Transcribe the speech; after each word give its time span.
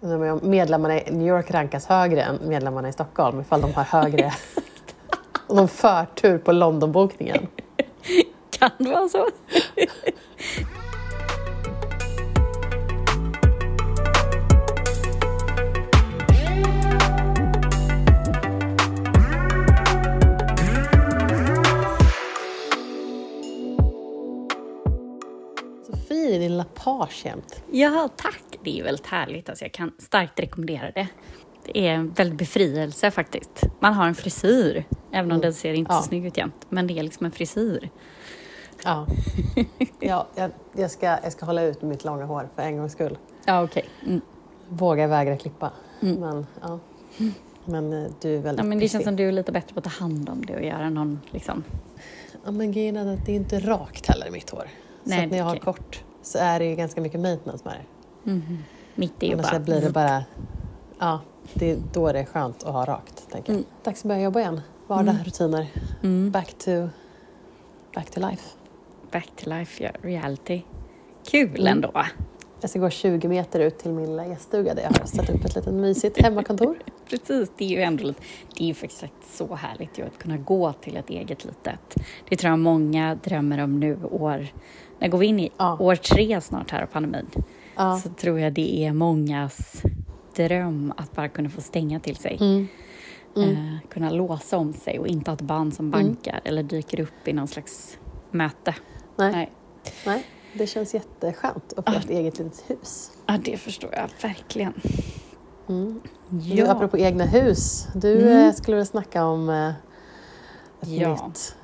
Om 0.00 0.40
Medlemmarna 0.42 1.00
i 1.00 1.10
New 1.10 1.28
York 1.28 1.50
rankas 1.50 1.86
högre 1.86 2.22
än 2.22 2.38
medlemmarna 2.42 2.88
i 2.88 2.92
Stockholm 2.92 3.40
ifall 3.40 3.60
de 3.60 3.74
har 3.74 3.84
högre 4.02 4.32
de 5.48 5.68
förtur 5.68 6.38
på 6.38 6.52
Londonbokningen. 6.52 7.46
Kan 8.50 8.70
det 8.78 8.90
vara 8.90 9.08
så? 9.08 9.26
I 26.10 26.38
din 26.38 26.56
La 26.56 26.64
Page 26.74 27.26
jämt. 27.26 27.62
Ja, 27.70 28.08
tack. 28.16 28.47
Det 28.68 28.80
är 28.80 28.84
väldigt 28.84 29.06
härligt. 29.06 29.48
Alltså, 29.48 29.64
jag 29.64 29.72
kan 29.72 29.92
starkt 29.98 30.40
rekommendera 30.40 30.90
det. 30.90 31.08
Det 31.64 31.78
är 31.88 31.92
en 31.92 32.10
väldig 32.10 32.38
befrielse 32.38 33.10
faktiskt. 33.10 33.62
Man 33.80 33.94
har 33.94 34.06
en 34.06 34.14
frisyr, 34.14 34.84
även 35.12 35.32
om 35.32 35.40
den 35.40 35.54
ser 35.54 35.72
inte 35.72 35.92
Ja. 35.92 35.98
så 35.98 36.08
snygg 36.08 36.26
ut 36.26 36.36
jämt. 36.36 36.66
Men 36.68 36.86
det 36.86 36.98
är 36.98 37.02
liksom 37.02 37.26
en 37.26 37.32
frisyr. 37.32 37.88
Ja. 38.84 39.06
ja 40.00 40.26
jag, 40.34 40.50
jag, 40.76 40.90
ska, 40.90 41.06
jag 41.06 41.32
ska 41.32 41.46
hålla 41.46 41.62
ut 41.62 41.82
med 41.82 41.88
mitt 41.88 42.04
långa 42.04 42.24
hår 42.24 42.48
för 42.56 42.62
en 42.62 42.76
gångs 42.76 42.92
skull. 42.92 43.18
Ja, 43.44 43.62
okej. 43.62 43.84
Mm. 44.06 44.20
Våga 44.68 45.06
vägra 45.06 45.36
klippa. 45.36 45.72
Men, 46.00 46.46
ja. 46.60 46.78
men 47.64 47.92
eh, 47.92 48.10
du 48.20 48.34
är 48.36 48.40
väldigt 48.40 48.64
Ja, 48.64 48.68
men 48.68 48.78
det 48.78 48.88
känns 48.88 49.04
som 49.04 49.16
du 49.16 49.28
är 49.28 49.32
lite 49.32 49.52
bättre 49.52 49.74
på 49.74 49.78
att 49.78 49.84
ta 49.84 49.90
hand 49.90 50.28
om 50.28 50.44
det 50.46 50.56
och 50.56 50.64
göra 50.64 50.90
någon 50.90 51.20
liksom... 51.30 51.64
Ja, 52.44 52.50
men 52.50 52.72
grejen 52.72 52.96
är 52.96 53.14
att 53.14 53.26
det 53.26 53.32
är 53.32 53.36
inte 53.36 53.60
rakt 53.60 54.06
heller 54.06 54.30
mitt 54.30 54.50
hår. 54.50 54.68
Nej, 55.04 55.22
så 55.24 55.30
när 55.30 55.38
jag 55.38 55.44
har 55.44 55.52
okej. 55.52 55.64
kort 55.64 56.04
så 56.22 56.38
är 56.38 56.58
det 56.58 56.64
ju 56.64 56.76
ganska 56.76 57.00
mycket 57.00 57.20
maintenance 57.20 57.64
med 57.64 57.74
det. 57.74 57.97
Mitt 58.94 59.22
är 59.22 59.26
ju 59.26 59.32
Annars 59.32 59.50
bara... 59.50 59.60
blir 59.60 59.80
det 59.80 59.90
bara... 59.90 60.24
Ja, 60.98 61.20
det 61.54 61.70
är 61.70 61.78
då 61.92 62.12
det 62.12 62.18
är 62.20 62.24
skönt 62.24 62.62
att 62.64 62.72
ha 62.72 62.84
rakt, 62.84 63.30
tänker 63.30 63.52
jag. 63.52 63.62
Dags 63.84 64.00
att 64.00 64.08
börja 64.08 64.20
jobba 64.22 64.40
igen. 64.40 64.60
Vardag, 64.86 65.16
rutiner. 65.24 65.66
Back, 66.30 66.54
to, 66.58 66.88
back 67.94 68.10
to 68.10 68.20
life. 68.20 68.42
Back 69.10 69.28
to 69.36 69.50
life, 69.50 69.84
ja, 69.84 69.90
reality. 70.02 70.62
Kul 71.30 71.60
Mm. 71.60 71.66
ändå. 71.66 71.92
Jag 72.60 72.70
ska 72.70 72.78
gå 72.78 72.90
20 72.90 73.28
meter 73.28 73.60
ut 73.60 73.78
till 73.78 73.92
min 73.92 74.06
lilla 74.06 74.26
gäststuga 74.26 74.74
där 74.74 74.82
jag 74.82 75.00
har 75.00 75.06
satt 75.06 75.30
upp 75.30 75.44
ett 75.44 75.54
litet 75.54 75.74
mysigt 75.74 76.22
hemmakontor. 76.22 76.78
Precis, 77.10 77.50
det 77.58 77.64
är 77.64 77.68
ju 77.68 77.82
ändå 77.82 78.04
lite, 78.04 78.20
det 78.56 78.64
är 78.64 78.68
ju 78.68 78.74
faktiskt 78.74 79.36
så 79.36 79.54
härligt 79.54 79.98
ju 79.98 80.02
att 80.06 80.18
kunna 80.18 80.36
gå 80.36 80.72
till 80.72 80.96
ett 80.96 81.10
eget 81.10 81.44
litet. 81.44 81.96
Det 82.28 82.36
tror 82.36 82.50
jag 82.50 82.58
många 82.58 83.14
drömmer 83.24 83.58
om 83.58 83.80
nu 83.80 83.98
år, 84.10 84.46
när 84.98 85.08
går 85.08 85.18
vi 85.18 85.26
in 85.26 85.40
i 85.40 85.50
Ja. 85.56 85.76
år 85.80 85.96
tre 85.96 86.40
snart 86.40 86.70
här 86.70 86.82
av 86.82 86.86
pandemin, 86.86 87.26
Ja. 87.78 87.98
så 87.98 88.08
tror 88.08 88.40
jag 88.40 88.52
det 88.52 88.84
är 88.84 88.92
mångas 88.92 89.82
dröm 90.36 90.92
att 90.96 91.12
bara 91.12 91.28
kunna 91.28 91.48
få 91.50 91.60
stänga 91.60 92.00
till 92.00 92.16
sig. 92.16 92.36
Mm. 92.40 92.68
Eh, 93.36 93.88
kunna 93.90 94.10
låsa 94.10 94.56
om 94.58 94.72
sig 94.72 94.98
och 94.98 95.06
inte 95.06 95.30
ha 95.30 95.34
ett 95.36 95.40
band 95.42 95.74
som 95.74 95.90
bankar 95.90 96.40
eller 96.44 96.62
dyker 96.62 97.00
upp 97.00 97.28
i 97.28 97.32
någon 97.32 97.48
slags 97.48 97.98
möte. 98.30 98.74
Nej, 99.16 99.32
Nej. 99.32 99.52
nej, 100.06 100.24
det 100.54 100.66
känns 100.66 100.94
jätteskönt 100.94 101.72
att 101.76 101.90
få 101.94 101.98
ett 102.00 102.10
eget 102.10 102.38
litet 102.38 102.64
hus. 102.70 103.10
Ja, 103.26 103.38
det 103.44 103.56
förstår 103.56 103.90
jag 103.94 104.08
verkligen. 104.22 104.72
Mm. 105.68 106.00
Du, 106.28 106.54
Ja, 106.54 106.70
apropå 106.70 106.98
egna 106.98 107.24
hus, 107.24 107.88
du 107.94 108.22
Mm. 108.22 108.48
eh, 108.48 108.54
skulle 108.54 108.76
väl 108.76 108.86
snacka 108.86 109.24
om 109.24 109.48
eh, 109.48 109.68
ett 110.80 110.88
Ja. 110.88 111.26
nytt 111.26 111.56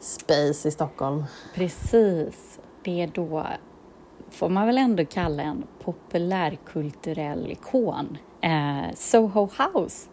space 0.00 0.68
i 0.68 0.70
Stockholm. 0.70 1.24
precis. 1.54 2.58
Det 2.82 3.00
är 3.02 3.06
då, 3.14 3.46
får 4.30 4.48
man 4.48 4.66
väl 4.66 4.78
ändå 4.78 5.04
kalla 5.04 5.42
en 5.42 5.64
populärkulturell 5.84 7.50
ikon. 7.50 8.18
Eh, 8.40 8.94
Soho 8.94 9.48
House 9.58 10.08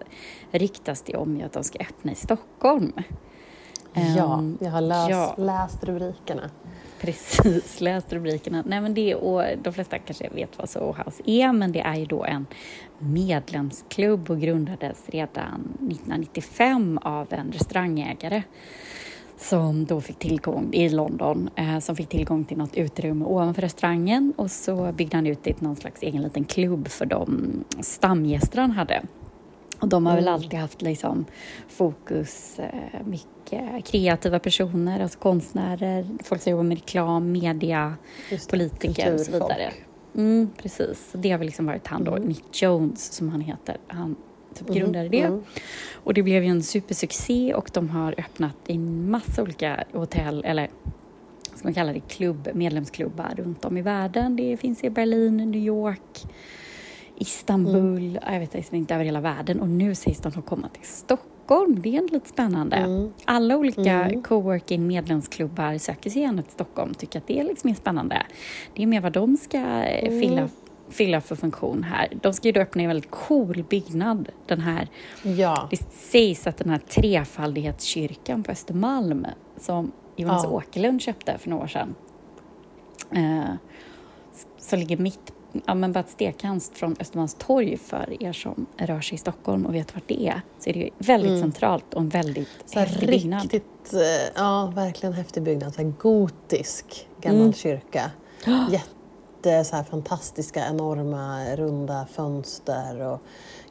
ryktas 0.52 1.02
det 1.02 1.16
om 1.16 1.42
att 1.46 1.54
de 1.54 1.64
ska 1.64 1.80
öppna 1.80 2.12
i 2.12 2.16
Stockholm. 2.16 2.94
ja, 3.94 4.34
Ehm, 4.40 4.58
jag 4.62 4.72
har 4.72 4.82
läst, 4.82 5.10
ja. 5.10 5.36
läst 5.38 5.84
rubrikerna. 5.84 6.50
Precis, 7.02 7.82
läst 7.82 8.14
rubrikerna. 8.14 8.64
Nej, 8.66 8.82
men 8.82 8.94
det, 8.94 9.16
och 9.16 9.44
de 9.64 9.74
flesta 9.74 10.00
kanske 10.00 10.30
vet 10.30 10.58
vad 10.58 10.70
Soho 10.70 10.96
House 11.04 11.24
är, 11.26 11.54
men 11.54 11.72
det 11.72 11.80
är 11.82 11.96
ju 11.96 12.06
då 12.06 12.24
en 12.24 12.46
medlemsklubb 13.00 14.30
och 14.32 14.40
grundades 14.40 15.10
redan 15.10 15.62
1995 15.62 17.00
av 17.02 17.34
en 17.34 17.52
restaurangägare 17.52 18.44
som 19.38 19.86
då 19.86 20.02
fick 20.02 20.20
tillgång, 20.20 20.74
i 20.74 20.90
London, 20.90 21.50
eh, 21.56 21.80
som 21.80 21.96
fick 21.96 22.10
tillgång 22.10 22.46
till 22.46 22.58
något 22.58 22.76
utrymme 22.76 23.26
ovanför 23.26 23.62
restaurangen 23.62 24.34
och 24.36 24.52
så 24.52 24.92
byggde 24.92 25.18
han 25.18 25.28
ut 25.28 25.44
till 25.44 25.56
någon 25.60 25.76
slags 25.76 26.04
egen 26.04 26.22
liten 26.22 26.44
klubb 26.44 26.88
för 26.88 27.06
de 27.06 27.64
stamgäster 27.82 28.62
han 28.62 28.72
hade. 28.72 29.04
Och 29.80 29.88
de 29.88 30.06
har 30.06 30.16
väl 30.16 30.28
alltid 30.28 30.60
haft 30.60 30.82
liksom 30.82 31.26
fokus, 31.68 32.60
eh, 32.60 33.06
mycket 33.06 33.86
kreativa 33.86 34.40
personer, 34.40 35.00
alltså 35.00 35.20
konstnärer, 35.20 36.08
folk 36.24 36.42
som 36.42 36.52
jobbar 36.52 36.64
med 36.64 36.78
reklam, 36.78 37.32
media, 37.32 37.96
det, 38.30 38.50
politiker 38.50 39.14
och 39.14 39.20
så 39.20 39.32
vidare. 39.32 39.72
Mm, 40.16 40.50
precis, 40.58 41.10
det 41.14 41.32
har 41.32 41.38
väl 41.38 41.46
liksom 41.46 41.66
varit 41.66 41.88
han 41.88 42.04
då, 42.04 42.16
Nick 42.16 42.62
Jones 42.62 43.14
som 43.14 43.30
han 43.30 43.42
heter. 43.42 43.78
Han 43.88 44.16
typ 44.56 44.68
grundade 44.68 45.10
det. 45.10 45.22
mm. 45.22 45.44
Och 45.94 46.14
det 46.14 46.24
blev 46.24 46.44
ju 46.44 46.50
en 46.50 46.64
supersuccé 46.64 47.54
och 47.54 47.70
de 47.74 47.90
har 47.90 48.16
öppnat 48.18 48.56
i 48.68 48.78
massa 48.78 49.42
olika 49.44 49.84
hotell, 49.94 50.44
eller 50.46 50.70
ska 51.56 51.64
man 51.68 51.74
kalla 51.74 51.94
det 51.94 52.00
klubb, 52.00 52.50
medlemsklubbar 52.54 53.34
runt 53.38 53.66
om 53.66 53.78
i 53.78 53.82
världen. 53.82 54.36
Det 54.36 54.58
finns 54.58 54.84
i 54.84 54.90
Berlin, 54.90 55.38
New 55.38 55.62
York, 55.62 56.24
Istanbul, 57.18 58.20
jag 58.32 58.40
vet 58.40 58.54
liksom 58.54 58.78
inte 58.78 58.96
över 58.96 59.06
hela 59.06 59.22
världen. 59.22 59.60
Och 59.60 59.70
nu 59.70 59.96
sägs 59.96 60.20
de 60.20 60.32
att 60.36 60.46
komma 60.46 60.70
till 60.70 60.88
Stockholm. 60.88 61.82
Det 61.82 61.98
är 61.98 62.02
lite 62.14 62.30
spännande. 62.30 62.76
Mm. 62.76 63.14
Alla 63.26 63.58
olika 63.58 64.12
coworking 64.24 64.88
medlemsklubbar 64.88 65.78
söker 65.78 66.10
sig 66.10 66.22
gärna 66.22 66.42
till 66.42 66.52
Stockholm, 66.52 66.94
tycker 66.94 67.20
att 67.20 67.28
det 67.28 67.44
liksom 67.44 67.70
är 67.70 67.74
spännande. 67.74 68.24
Det 68.76 68.84
är 68.84 68.88
mer 68.88 69.02
vad 69.02 69.12
de 69.14 69.38
ska 69.38 69.58
eh, 69.58 70.08
Mm. 70.08 70.22
fylla, 70.22 70.50
fylla 70.90 71.22
för 71.22 71.36
funktion 71.36 71.84
här. 71.84 72.18
De 72.22 72.34
ska 72.34 72.48
ju 72.48 72.52
då 72.52 72.60
öppna 72.62 72.82
en 72.82 72.88
väldigt 72.88 73.12
cool 73.12 73.66
byggnad, 73.70 74.30
den 74.46 74.62
här 74.62 74.88
Ja, 75.24 75.68
det 75.72 75.92
sägs 75.94 76.48
att 76.48 76.58
den 76.58 76.70
här 76.70 76.78
trefaldighetskyrkan 76.90 78.44
på 78.44 78.52
Östermalm 78.52 79.28
som 79.58 79.92
Jonas 80.16 80.44
Ja. 80.44 80.50
Åkerlund 80.50 81.02
köpte 81.02 81.38
för 81.38 81.50
några 81.50 81.64
år 81.64 81.68
sedan 81.68 81.96
eh, 83.12 83.54
som 84.58 84.80
ligger 84.80 84.98
mitt, 84.98 85.34
ja 85.66 85.74
men 85.76 85.92
bara 85.92 86.00
ett 86.00 86.10
stekhans 86.10 86.72
från 86.76 86.96
Östermalmstorg 87.00 87.78
för 87.78 88.24
er 88.24 88.34
som 88.34 88.66
rör 88.78 89.02
sig 89.02 89.16
i 89.16 89.18
Stockholm 89.18 89.66
och 89.66 89.76
vet 89.76 89.96
vart 89.96 90.08
det 90.08 90.28
är. 90.28 90.42
Så 90.60 90.70
är 90.70 90.74
det 90.74 90.80
ju 90.80 90.90
väldigt 90.98 91.40
centralt 91.40 91.94
och 91.94 92.02
en 92.02 92.10
väldigt 92.10 92.38
Mm. 92.48 92.66
så 92.66 92.80
häftig 92.80 93.10
byggnad. 93.10 93.42
riktigt, 93.42 93.94
eh, 93.94 94.00
ja 94.36 94.72
verkligen 94.76 95.14
häftig 95.14 95.44
byggnad. 95.44 95.74
Så 95.76 95.94
gotisk 96.00 97.08
gammal 97.22 97.42
Mm. 97.42 97.54
kyrka. 97.54 98.12
Jätte 98.72 98.90
så 99.64 99.76
här 99.76 99.84
fantastiska, 99.84 100.66
enorma, 100.68 101.56
runda 101.56 102.06
fönster. 102.14 103.02
Och 103.02 103.20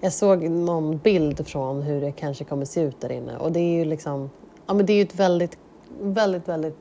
jag 0.01 0.13
såg 0.13 0.43
någon 0.51 0.99
bild 0.99 1.47
från 1.47 1.83
hur 1.83 2.01
det 2.01 2.13
kanske 2.13 2.45
kommer 2.45 2.65
se 2.65 2.81
ut 2.81 3.01
där 3.01 3.13
inne. 3.13 3.37
Och 3.37 3.53
det 3.53 3.61
är 3.61 3.75
ju 3.79 3.85
liksom, 3.85 4.31
ja 4.67 4.75
men 4.75 4.87
det 4.87 4.93
är 4.93 4.97
ju 4.97 5.03
ett 5.03 5.15
väldigt, 5.15 5.59
väldigt, 6.01 6.49
väldigt, 6.49 6.79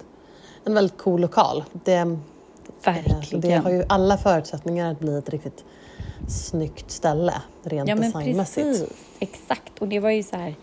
en 0.65 0.73
väldigt 0.73 0.97
cool 0.97 1.21
lokal. 1.21 1.63
Det, 1.83 2.01
så 2.83 2.89
det 2.89 2.91
Verkligen. 2.91 3.63
har 3.63 3.71
ju 3.71 3.83
alla 3.89 4.17
förutsättningar 4.17 4.91
att 4.91 4.99
bli 4.99 5.17
ett 5.17 5.29
riktigt 5.29 5.63
snyggt 6.27 6.91
ställe, 6.91 7.33
rent 7.63 7.89
Ja 7.89 7.95
designmässigt. 7.95 8.67
precis, 8.67 8.89
exakt. 9.19 9.79
Och 9.79 9.87
det 9.87 9.99
var 9.99 10.09
ju 10.09 10.23
så 10.23 10.35
här, 10.35 10.55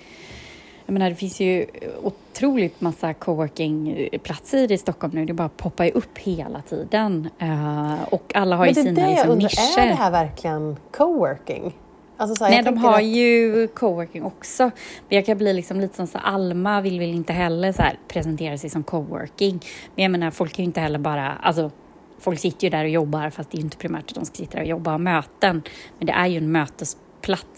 jag 0.90 0.92
menar 0.92 1.10
det 1.10 1.16
finns 1.16 1.40
ju 1.40 1.66
otroligt 2.02 2.80
massa 2.80 3.14
coworkingplatser 3.14 4.72
i 4.72 4.78
Stockholm 4.78 5.14
nu. 5.14 5.24
Det 5.24 5.32
bara 5.32 5.48
poppar 5.48 5.84
ju 5.84 5.90
upp 5.90 6.18
hela 6.18 6.62
tiden. 6.62 7.28
Eh, 7.38 7.94
och 8.10 8.32
alla 8.34 8.56
har 8.56 8.66
ju 8.66 8.72
Men 8.74 8.84
det 8.84 8.90
är 8.90 8.94
sina 8.94 9.06
det 9.06 9.12
liksom, 9.12 9.30
undrar, 9.30 9.48
nischer. 9.48 9.80
är 9.82 9.88
det 9.88 9.94
här 9.94 10.10
verkligen 10.10 10.76
coworking? 10.92 11.76
Alltså 12.16 12.36
så 12.36 12.44
här, 12.44 12.50
Nej, 12.50 12.62
de 12.62 12.76
har 12.78 12.94
att- 12.98 13.04
ju 13.04 13.68
coworking 13.68 14.22
också. 14.24 14.62
Men 15.08 15.16
jag 15.16 15.26
kan 15.26 15.38
bli 15.38 15.52
liksom 15.52 15.80
lite 15.80 15.96
som 15.96 16.06
så 16.06 16.18
Alma 16.18 16.80
vill 16.80 16.98
väl 17.00 17.10
inte 17.14 17.32
heller 17.32 17.72
så 17.72 17.82
här 17.82 17.98
presentera 18.08 18.58
sig 18.58 18.70
som 18.70 18.82
coworking. 18.82 19.60
Men 19.94 20.02
jag 20.02 20.10
menar, 20.10 20.30
folk 20.30 20.52
kan 20.52 20.62
ju 20.62 20.66
inte 20.66 20.80
heller 20.80 20.98
bara, 20.98 21.32
alltså 21.32 21.70
folk 22.18 22.38
sitter 22.38 22.64
ju 22.66 22.70
där 22.70 22.84
och 22.84 22.90
jobbar 22.90 23.30
fast 23.30 23.50
det 23.50 23.56
är 23.56 23.58
ju 23.58 23.64
inte 23.64 23.76
primärt 23.76 24.08
att 24.08 24.14
de 24.14 24.24
ska 24.24 24.34
sitta 24.34 24.56
där 24.56 24.62
och 24.64 24.68
jobba 24.68 24.90
och 24.90 24.94
ha 24.94 24.98
möten. 24.98 25.62
Men 25.98 26.06
det 26.06 26.12
är 26.12 26.26
ju 26.26 26.38
en 26.38 26.52
mötesplats 26.52 26.96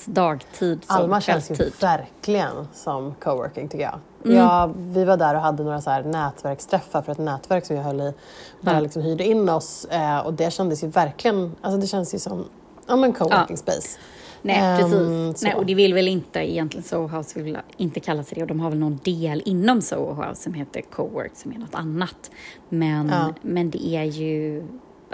dagtid 0.07 0.85
som 0.85 0.97
Alma 0.97 1.21
känns 1.21 1.51
ju 1.51 1.71
verkligen 1.81 2.69
som 2.75 3.15
coworking 3.15 3.69
tycker 3.69 3.85
jag. 3.85 3.99
Mm. 4.25 4.37
Ja, 4.37 4.71
vi 4.77 5.05
var 5.05 5.17
där 5.17 5.35
och 5.35 5.41
hade 5.41 5.63
några 5.65 5.81
så 5.81 5.91
här 5.91 6.03
nätverksträffar 6.03 7.03
för 7.03 7.13
ett 7.13 7.19
nätverk 7.19 7.67
som 7.67 7.77
jag 7.77 7.83
höll 7.83 8.01
i. 8.01 8.05
Där 8.05 8.15
Ja. 8.61 8.73
jag 8.73 8.83
liksom 8.83 9.03
hyrde 9.03 9.25
in 9.25 9.49
oss 9.49 9.85
eh, 9.85 10.19
och 10.19 10.35
det 10.35 10.53
kändes 10.53 10.85
ju 10.85 10.89
verkligen, 10.89 11.53
alltså 11.61 11.81
det 11.81 11.87
känns 11.87 12.15
ju 12.15 12.19
som 12.19 12.45
ja, 12.89 12.97
men 12.97 13.13
coworking 13.13 13.57
space. 13.57 13.99
Nej, 14.43 14.57
Ehm, 14.61 14.79
precis. 14.79 15.41
så. 15.41 15.47
Nej, 15.47 15.55
och 15.57 15.67
det 15.67 15.75
vill 15.75 15.95
väl 15.95 16.09
inte 16.09 16.39
egentligen 16.53 16.85
Soho 16.85 17.07
House 17.17 17.41
vill 17.43 17.59
inte 17.77 18.01
kalla 18.01 18.23
sig 18.23 18.35
det 18.35 18.43
och 18.43 18.49
de 18.49 18.61
har 18.61 18.71
väl 18.71 18.79
någon 18.79 18.99
del 19.05 19.43
inom 19.45 19.83
Soho 19.83 20.23
House 20.23 20.43
som 20.43 20.55
heter 20.55 20.81
Cowork 20.81 21.33
som 21.35 21.53
är 21.53 21.59
något 21.59 21.75
annat. 21.75 22.31
Men, 22.69 23.09
Ja. 23.09 23.35
men 23.43 23.71
det 23.71 23.87
är 23.97 24.03
ju 24.05 24.65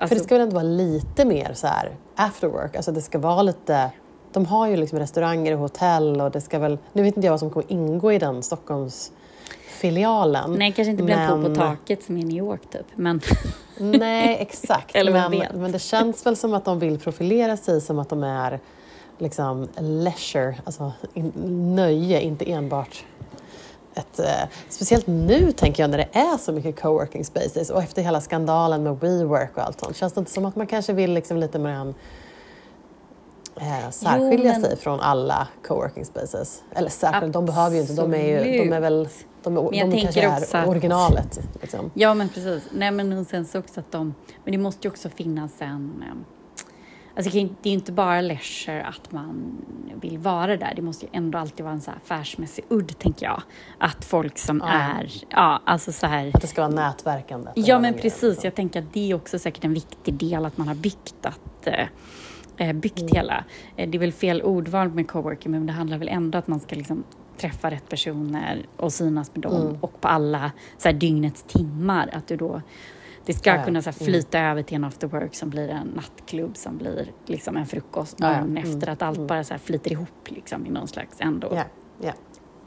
Alltså, 0.00 0.08
För 0.08 0.14
det 0.20 0.24
ska 0.24 0.34
väl 0.34 0.42
ändå 0.42 0.54
vara 0.54 0.62
lite 0.64 1.24
mer 1.24 1.52
så 1.54 1.66
här 1.66 1.96
after 2.16 2.48
work, 2.48 2.76
alltså 2.76 2.92
det 2.92 3.00
ska 3.02 3.18
vara 3.18 3.42
lite 3.42 3.90
de 4.38 4.46
har 4.46 4.66
ju 4.68 4.76
liksom 4.76 4.98
restauranger 4.98 5.52
och 5.52 5.58
hotell 5.58 6.20
och 6.20 6.30
det 6.30 6.40
ska 6.40 6.58
väl, 6.58 6.78
nu 6.92 7.02
vet 7.02 7.16
inte 7.16 7.26
jag 7.26 7.32
vad 7.32 7.40
som 7.40 7.50
kommer 7.50 7.72
ingå 7.72 8.12
i 8.12 8.18
den 8.18 8.42
Stockholmsfilialen. 8.42 10.52
nej, 10.58 10.72
kanske 10.72 10.90
inte 10.90 11.02
blir 11.02 11.14
en 11.14 11.28
pool 11.30 11.42
på 11.42 11.48
men- 11.48 11.58
taket 11.58 12.02
som 12.04 12.16
i 12.16 12.24
New 12.24 12.36
York 12.36 12.60
typ. 12.70 12.86
Men 12.94 13.20
Nej, 13.78 14.36
exakt. 14.40 14.90
Eller 14.96 15.12
men, 15.12 15.30
vet? 15.30 15.54
men 15.54 15.72
det 15.72 15.78
känns 15.78 16.26
väl 16.26 16.36
som 16.36 16.54
att 16.54 16.64
de 16.64 16.78
vill 16.78 16.98
profilera 16.98 17.56
sig 17.56 17.80
som 17.80 17.98
att 17.98 18.08
de 18.08 18.24
är 18.24 18.60
liksom 19.18 19.68
leisure, 19.78 20.56
alltså 20.64 20.92
in, 21.14 21.32
nöje, 21.76 22.20
inte 22.20 22.50
enbart 22.52 23.04
ett, 23.94 24.18
eh, 24.18 24.26
speciellt 24.68 25.06
nu 25.06 25.52
tänker 25.52 25.82
jag 25.82 25.90
när 25.90 25.98
det 25.98 26.08
är 26.12 26.38
så 26.38 26.52
mycket 26.52 26.80
coworking 26.80 27.24
spaces 27.24 27.70
och 27.70 27.82
efter 27.82 28.02
hela 28.02 28.20
skandalen 28.20 28.82
med 28.82 29.00
WeWork 29.00 29.56
och 29.56 29.62
allt 29.62 29.80
sånt. 29.80 29.96
Känns 29.96 30.12
det 30.12 30.18
inte 30.18 30.30
som 30.30 30.44
att 30.44 30.56
man 30.56 30.66
kanske 30.66 30.92
vill 30.92 31.12
liksom 31.12 31.36
lite 31.36 31.58
mer 31.58 31.70
än, 31.70 31.94
eh, 33.60 33.90
särskilja 33.90 34.52
men- 34.52 34.62
sig 34.62 34.76
från 34.76 35.00
alla 35.00 35.48
coworking 35.66 36.04
spaces? 36.04 36.62
Eller 36.74 36.88
särskilt, 36.90 37.32
de 37.32 37.46
behöver 37.46 37.76
ju 37.76 37.82
inte, 37.82 37.92
de 37.94 38.14
är, 38.14 38.44
ju, 38.44 38.58
de 38.64 38.72
är 38.72 38.80
väl 38.80 39.08
de, 39.42 39.56
är, 39.56 39.62
Men 39.62 39.74
jag 39.78 39.90
de 39.90 40.00
kanske 40.02 40.28
också 40.28 40.56
är 40.56 40.62
att- 40.62 40.68
originalet. 40.68 41.40
Liksom. 41.60 41.90
Ja, 41.94 42.14
men 42.14 42.28
precis. 42.28 42.62
Nej, 42.72 42.90
men 42.90 43.24
sen 43.24 43.44
så 43.46 43.58
också 43.58 43.80
att 43.80 43.92
de... 43.92 44.14
Men 44.44 44.52
det 44.52 44.58
måste 44.58 44.86
ju 44.88 44.90
också 44.92 45.08
finnas 45.08 45.52
en... 45.58 46.04
eh, 46.06 46.14
Alltså 47.16 47.32
det 47.32 47.38
är 47.38 47.42
ju 47.62 47.72
inte 47.72 47.92
bara 47.92 48.20
leisure 48.20 48.82
att 48.86 49.12
man 49.12 49.56
vill 50.00 50.18
vara 50.18 50.56
där. 50.56 50.72
Det 50.76 50.82
måste 50.82 51.06
ju 51.06 51.10
ändå 51.14 51.38
alltid 51.38 51.64
vara 51.64 51.74
en 51.74 51.80
så 51.80 51.90
här 51.90 51.98
affärsmässig 52.04 52.64
udd, 52.68 52.98
tänker 52.98 53.26
jag. 53.26 53.42
Att 53.78 54.04
folk 54.04 54.38
som 54.38 54.62
Ja. 54.66 54.72
är... 54.72 55.10
Ja, 55.28 55.62
alltså 55.66 55.92
så 55.92 56.06
här... 56.06 56.30
Att 56.34 56.40
det 56.40 56.46
ska 56.46 56.60
vara 56.62 56.70
nätverkande. 56.74 57.50
Ja, 57.54 57.78
men 57.78 57.94
precis. 57.94 58.44
Jag 58.44 58.54
tänker 58.54 58.80
att 58.82 58.92
det 58.92 59.10
är 59.10 59.14
också 59.14 59.38
säkert 59.38 59.64
en 59.64 59.74
viktig 59.74 60.14
del 60.14 60.44
att 60.46 60.58
man 60.58 60.68
har 60.68 60.74
byggt 60.74 61.26
att 61.26 61.66
eh, 61.66 61.86
byggt 62.74 62.98
Mm. 63.00 63.12
hela. 63.14 63.44
Eh, 63.76 63.88
det 63.90 63.98
är 63.98 64.00
väl 64.00 64.12
fel 64.12 64.42
ordval 64.42 64.90
med 64.90 65.08
coworking, 65.08 65.52
men 65.52 65.66
det 65.66 65.72
handlar 65.72 65.98
väl 65.98 66.08
ändå 66.08 66.38
att 66.38 66.48
man 66.48 66.60
ska 66.60 66.76
liksom 66.76 67.04
träffa 67.36 67.70
rätt 67.70 67.88
personer 67.88 68.66
och 68.76 68.92
synas 68.92 69.30
med 69.34 69.42
dem 69.42 69.62
Mm. 69.62 69.76
och 69.80 70.00
på 70.00 70.08
alla 70.08 70.52
så 70.78 70.88
här, 70.88 70.96
dygnets 70.96 71.42
timmar. 71.42 72.10
Att 72.12 72.26
du 72.28 72.36
då 72.36 72.62
det 73.26 73.34
ska 73.34 73.54
Ja, 73.56 73.64
kunna 73.64 73.82
så 73.82 73.90
här, 73.90 74.04
flyta 74.04 74.38
över 74.40 74.62
till 74.62 74.76
en 74.76 74.84
after 74.84 75.06
work 75.06 75.34
som 75.34 75.50
blir 75.50 75.68
en 75.68 75.86
nattklubb 75.86 76.56
som 76.56 76.76
blir 76.78 77.10
liksom 77.26 77.56
en 77.56 77.66
frukost 77.66 78.16
Ja, 78.20 78.26
ja. 78.26 78.32
dagen 78.32 78.56
Mm. 78.56 78.64
efter. 78.64 78.88
Att 78.88 79.02
allt 79.02 79.16
Mm. 79.16 79.26
bara 79.26 79.44
så 79.44 79.54
här, 79.54 79.58
flyter 79.58 79.92
ihop 79.92 80.28
liksom, 80.30 80.66
i 80.66 80.70
någon 80.70 80.88
slags 80.88 81.16
ändå. 81.20 81.48
Ja. 82.00 82.12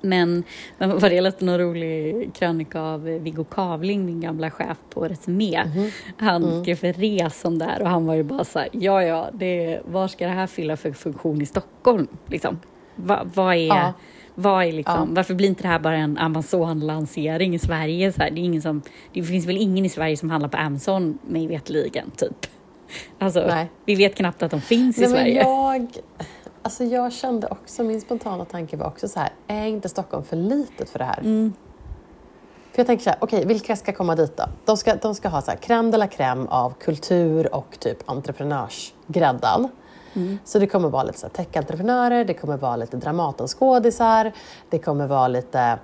Men, 0.02 0.44
vad 0.78 1.04
jag 1.14 1.22
läste 1.24 1.46
någon 1.46 1.58
rolig 1.60 2.30
krönika 2.34 2.82
av 2.82 3.04
Viggo 3.04 3.44
Kavling, 3.44 4.06
min 4.06 4.22
gamla 4.22 4.52
chef 4.52 4.78
på 4.90 5.08
Resumé. 5.08 5.64
Mhm. 5.66 5.90
Han 6.18 6.44
Mm. 6.44 6.62
skrev 6.64 6.76
för 6.76 6.94
res 6.94 7.46
om 7.46 7.60
det 7.60 7.66
här 7.66 7.82
och 7.82 7.90
han 7.90 8.06
var 8.06 8.14
ju 8.16 8.24
bara 8.24 8.44
så 8.44 8.60
här, 8.60 8.70
ja 8.72 9.04
ja, 9.04 9.30
det, 9.34 9.82
vad 9.86 10.12
ska 10.12 10.26
det 10.28 10.34
här 10.34 10.48
fylla 10.48 10.78
för 10.78 10.92
funktion 10.92 11.42
i 11.42 11.46
Stockholm? 11.46 12.08
Liksom? 12.28 12.60
Va, 12.96 13.28
vad 13.34 13.56
är, 13.56 13.68
Ja. 13.68 13.94
vad 14.36 14.64
är 14.66 14.72
liksom, 14.72 14.96
Ja. 15.10 15.16
varför 15.16 15.34
blir 15.34 15.48
inte 15.48 15.62
det 15.62 15.68
här 15.68 15.80
bara 15.80 15.98
en 15.98 16.18
Amazon-lansering 16.18 17.56
i 17.56 17.60
Sverige? 17.60 18.12
Så 18.12 18.22
här, 18.22 18.32
det, 18.32 18.42
är 18.42 18.44
ingen 18.44 18.62
som, 18.62 18.82
det 19.14 19.24
finns 19.24 19.46
väl 19.46 19.58
ingen 19.58 19.86
i 19.86 19.90
Sverige 19.90 20.18
som 20.18 20.30
handlar 20.30 20.50
på 20.50 20.58
Amazon, 20.58 21.18
mig 21.28 21.48
vetligen, 21.48 22.12
typ. 22.12 22.46
Alltså, 23.20 23.46
Nej. 23.48 23.68
vi 23.86 23.96
vet 23.96 24.16
knappt 24.16 24.44
att 24.44 24.52
de 24.52 24.62
finns 24.62 24.98
i 24.98 25.02
Nej, 25.02 25.10
men 25.10 25.18
Sverige. 25.20 25.42
jag, 25.42 25.88
alltså 26.62 26.84
jag 26.84 27.14
kände 27.14 27.48
också, 27.48 27.84
min 27.84 28.02
spontana 28.02 28.46
tanke 28.46 28.78
var 28.78 28.88
också 28.88 29.08
så 29.08 29.20
här, 29.20 29.30
är 29.48 29.66
inte 29.66 29.90
Stockholm 29.90 30.24
för 30.24 30.36
litet 30.36 30.90
för 30.90 31.00
det 31.00 31.06
här? 31.06 31.20
Mm. 31.20 31.54
För 32.72 32.80
jag 32.80 32.88
tänker 32.88 33.04
så 33.04 33.10
här, 33.10 33.20
okej, 33.22 33.46
vilka 33.46 33.76
ska 33.76 33.94
komma 33.94 34.16
dit 34.16 34.38
då? 34.38 34.44
De 34.66 34.78
ska, 34.78 34.96
de 34.96 35.16
ska 35.16 35.30
ha 35.30 35.42
så 35.42 35.52
här, 35.52 35.58
crème 35.58 35.92
de 35.92 35.98
la 35.98 36.08
crème 36.08 36.48
av 36.50 36.74
kultur 36.80 37.56
och 37.56 37.80
typ 37.80 38.10
entreprenörsgräddan. 38.10 39.70
Mm. 40.14 40.40
Så 40.46 40.60
det 40.60 40.68
kommer 40.68 40.90
vara 40.90 41.04
lite 41.04 41.20
så 41.20 41.28
här 41.28 41.34
tech-entreprenörer, 41.34 42.26
det 42.26 42.34
kommer 42.34 42.58
vara 42.58 42.76
lite 42.76 42.98
Dramatenskådisar, 42.98 44.32
det 44.70 44.80
kommer 44.80 45.08
vara 45.08 45.28
lite 45.28 45.80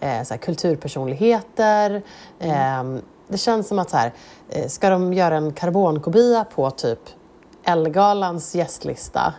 eh, 0.00 0.22
så 0.22 0.34
här, 0.34 0.38
kulturpersonligheter. 0.38 2.02
Mm. 2.38 2.96
Eh, 2.96 3.02
det 3.28 3.38
känns 3.38 3.68
som 3.68 3.78
att 3.78 3.90
så 3.90 3.96
här, 3.96 4.12
eh, 4.48 4.68
ska 4.68 4.90
de 4.90 5.12
göra 5.12 5.36
en 5.36 5.52
karbonkopia 5.52 6.44
på 6.44 6.70
typ 6.70 7.00
Ellegalans 7.64 8.54
gästlista 8.54 9.34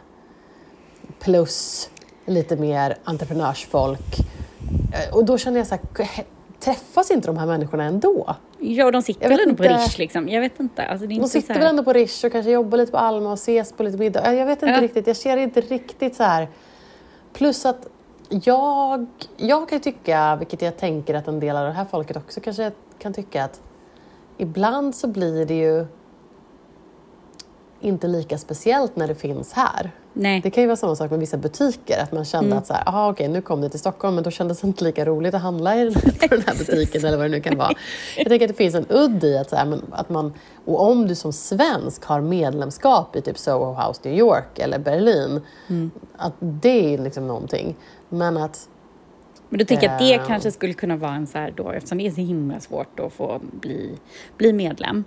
plus 1.20 1.90
lite 2.26 2.56
mer 2.56 2.98
entreprenörsfolk. 3.04 4.20
Eh, 4.94 5.16
Och 5.16 5.26
då 5.26 5.38
känner 5.38 5.58
jag 5.58 5.68
så 5.68 5.76
här, 5.76 6.06
träffas 6.60 7.12
inte 7.12 7.28
de 7.28 7.38
här 7.38 7.46
människorna 7.46 7.84
ändå? 7.84 8.36
Ja, 8.60 8.92
de 8.92 9.02
sitter 9.02 9.30
väl 9.30 9.40
ändå 9.40 9.56
på. 9.56 9.64
Rish 9.64 9.98
liksom. 10.00 10.30
Jag 10.30 10.42
vet 10.42 10.60
inte. 10.60 10.84
Alltså, 10.86 11.02
det 11.06 11.08
De 11.08 11.14
inte 11.16 11.28
så 11.30 11.32
sitter 11.42 11.54
här... 11.54 11.62
väl 11.62 11.70
ändå 11.70 11.84
på 11.84 11.94
Rish 11.94 12.26
och 12.26 12.32
kanske 12.32 12.52
jobbar 12.52 12.78
lite 12.78 12.92
på 12.92 12.98
Alma 12.98 13.28
och 13.32 13.34
ses 13.38 13.72
på 13.74 13.84
lite 13.84 13.98
middag. 13.98 14.26
Eh, 14.26 14.34
Jag 14.34 14.46
vet 14.46 14.64
inte 14.64 14.76
Ja. 14.76 14.82
riktigt, 14.82 15.08
jag 15.08 15.16
ser 15.18 15.38
inte 15.38 15.62
riktigt 15.62 16.16
så 16.16 16.24
här. 16.24 16.48
Plus 17.34 17.66
att 17.66 17.88
jag, 18.30 19.06
jag 19.38 19.70
kan 19.70 19.80
tycka, 19.80 20.36
vilket 20.36 20.62
jag 20.62 20.78
tänker 20.78 21.14
att 21.14 21.28
en 21.28 21.40
del 21.40 21.56
av 21.56 21.66
det 21.66 21.72
här 21.72 21.86
folket 21.86 22.18
också 22.18 22.42
kanske 22.42 22.72
kan 23.00 23.14
tycka 23.14 23.44
att 23.44 23.62
ibland 24.38 24.96
så 24.96 25.08
blir 25.08 25.46
det 25.46 25.54
ju 25.54 25.86
inte 27.80 28.08
lika 28.08 28.38
speciellt 28.38 28.96
när 28.96 29.08
det 29.08 29.16
finns 29.16 29.54
här. 29.54 29.92
Nej. 30.14 30.42
Det 30.42 30.50
kan 30.50 30.64
ju 30.64 30.68
vara 30.68 30.76
samma 30.78 30.96
sak 30.96 31.12
med 31.12 31.20
vissa 31.20 31.38
butiker, 31.38 32.04
att 32.04 32.12
man 32.12 32.26
kände 32.26 32.46
Mm. 32.48 32.58
att 32.58 32.68
så 32.68 32.74
här, 32.74 32.88
aha, 32.90 33.12
okej, 33.12 33.28
nu 33.28 33.42
kom 33.42 33.62
det 33.62 33.70
till 33.70 33.80
Stockholm, 33.80 34.16
men 34.16 34.24
då 34.24 34.32
kändes 34.32 34.62
det 34.62 34.68
inte 34.68 34.84
lika 34.84 35.06
roligt 35.06 35.34
att 35.34 35.42
handla 35.42 35.76
i 35.76 35.84
den 35.84 35.94
här, 35.96 36.28
på 36.28 36.36
den 36.36 36.44
här 36.48 36.56
butiken 36.58 37.06
eller 37.06 37.18
vad 37.18 37.26
det 37.26 37.30
nu 37.32 37.42
kan 37.42 37.58
vara. 37.58 37.72
Jag 38.18 38.28
tänker 38.28 38.46
att 38.46 38.52
det 38.58 38.58
finns 38.58 38.76
en 38.76 38.86
udd 38.90 39.24
i 39.24 39.38
att, 39.38 39.50
så 39.50 39.56
här, 39.56 39.66
men, 39.66 39.82
att 39.92 40.10
man, 40.10 40.34
och 40.66 40.82
om 40.92 41.08
du 41.08 41.16
som 41.16 41.34
svensk 41.34 42.04
har 42.06 42.22
medlemskap 42.22 43.16
i 43.16 43.22
typ 43.22 43.38
Soho 43.38 43.74
House 43.88 44.02
New 44.04 44.18
York 44.20 44.60
eller 44.60 44.80
Berlin, 44.80 45.42
Mm. 45.70 45.92
att 46.18 46.34
det 46.40 46.94
är 46.94 46.98
liksom 46.98 47.28
någonting. 47.28 47.76
Men 48.10 48.38
att, 48.38 48.70
Men 49.50 49.58
du 49.60 49.66
tänker 49.66 49.90
att 49.90 50.00
det 50.00 50.14
Eh. 50.14 50.28
kanske 50.28 50.52
skulle 50.52 50.74
kunna 50.74 50.98
vara 50.98 51.16
en 51.16 51.28
så 51.28 51.38
här 51.38 51.54
då, 51.56 51.72
eftersom 51.72 51.98
det 51.98 52.08
är 52.08 52.12
så 52.12 52.22
himla 52.22 52.60
svårt 52.60 53.00
att 53.00 53.14
få 53.14 53.40
bli, 53.62 53.90
bli 54.38 54.54
medlem, 54.54 55.04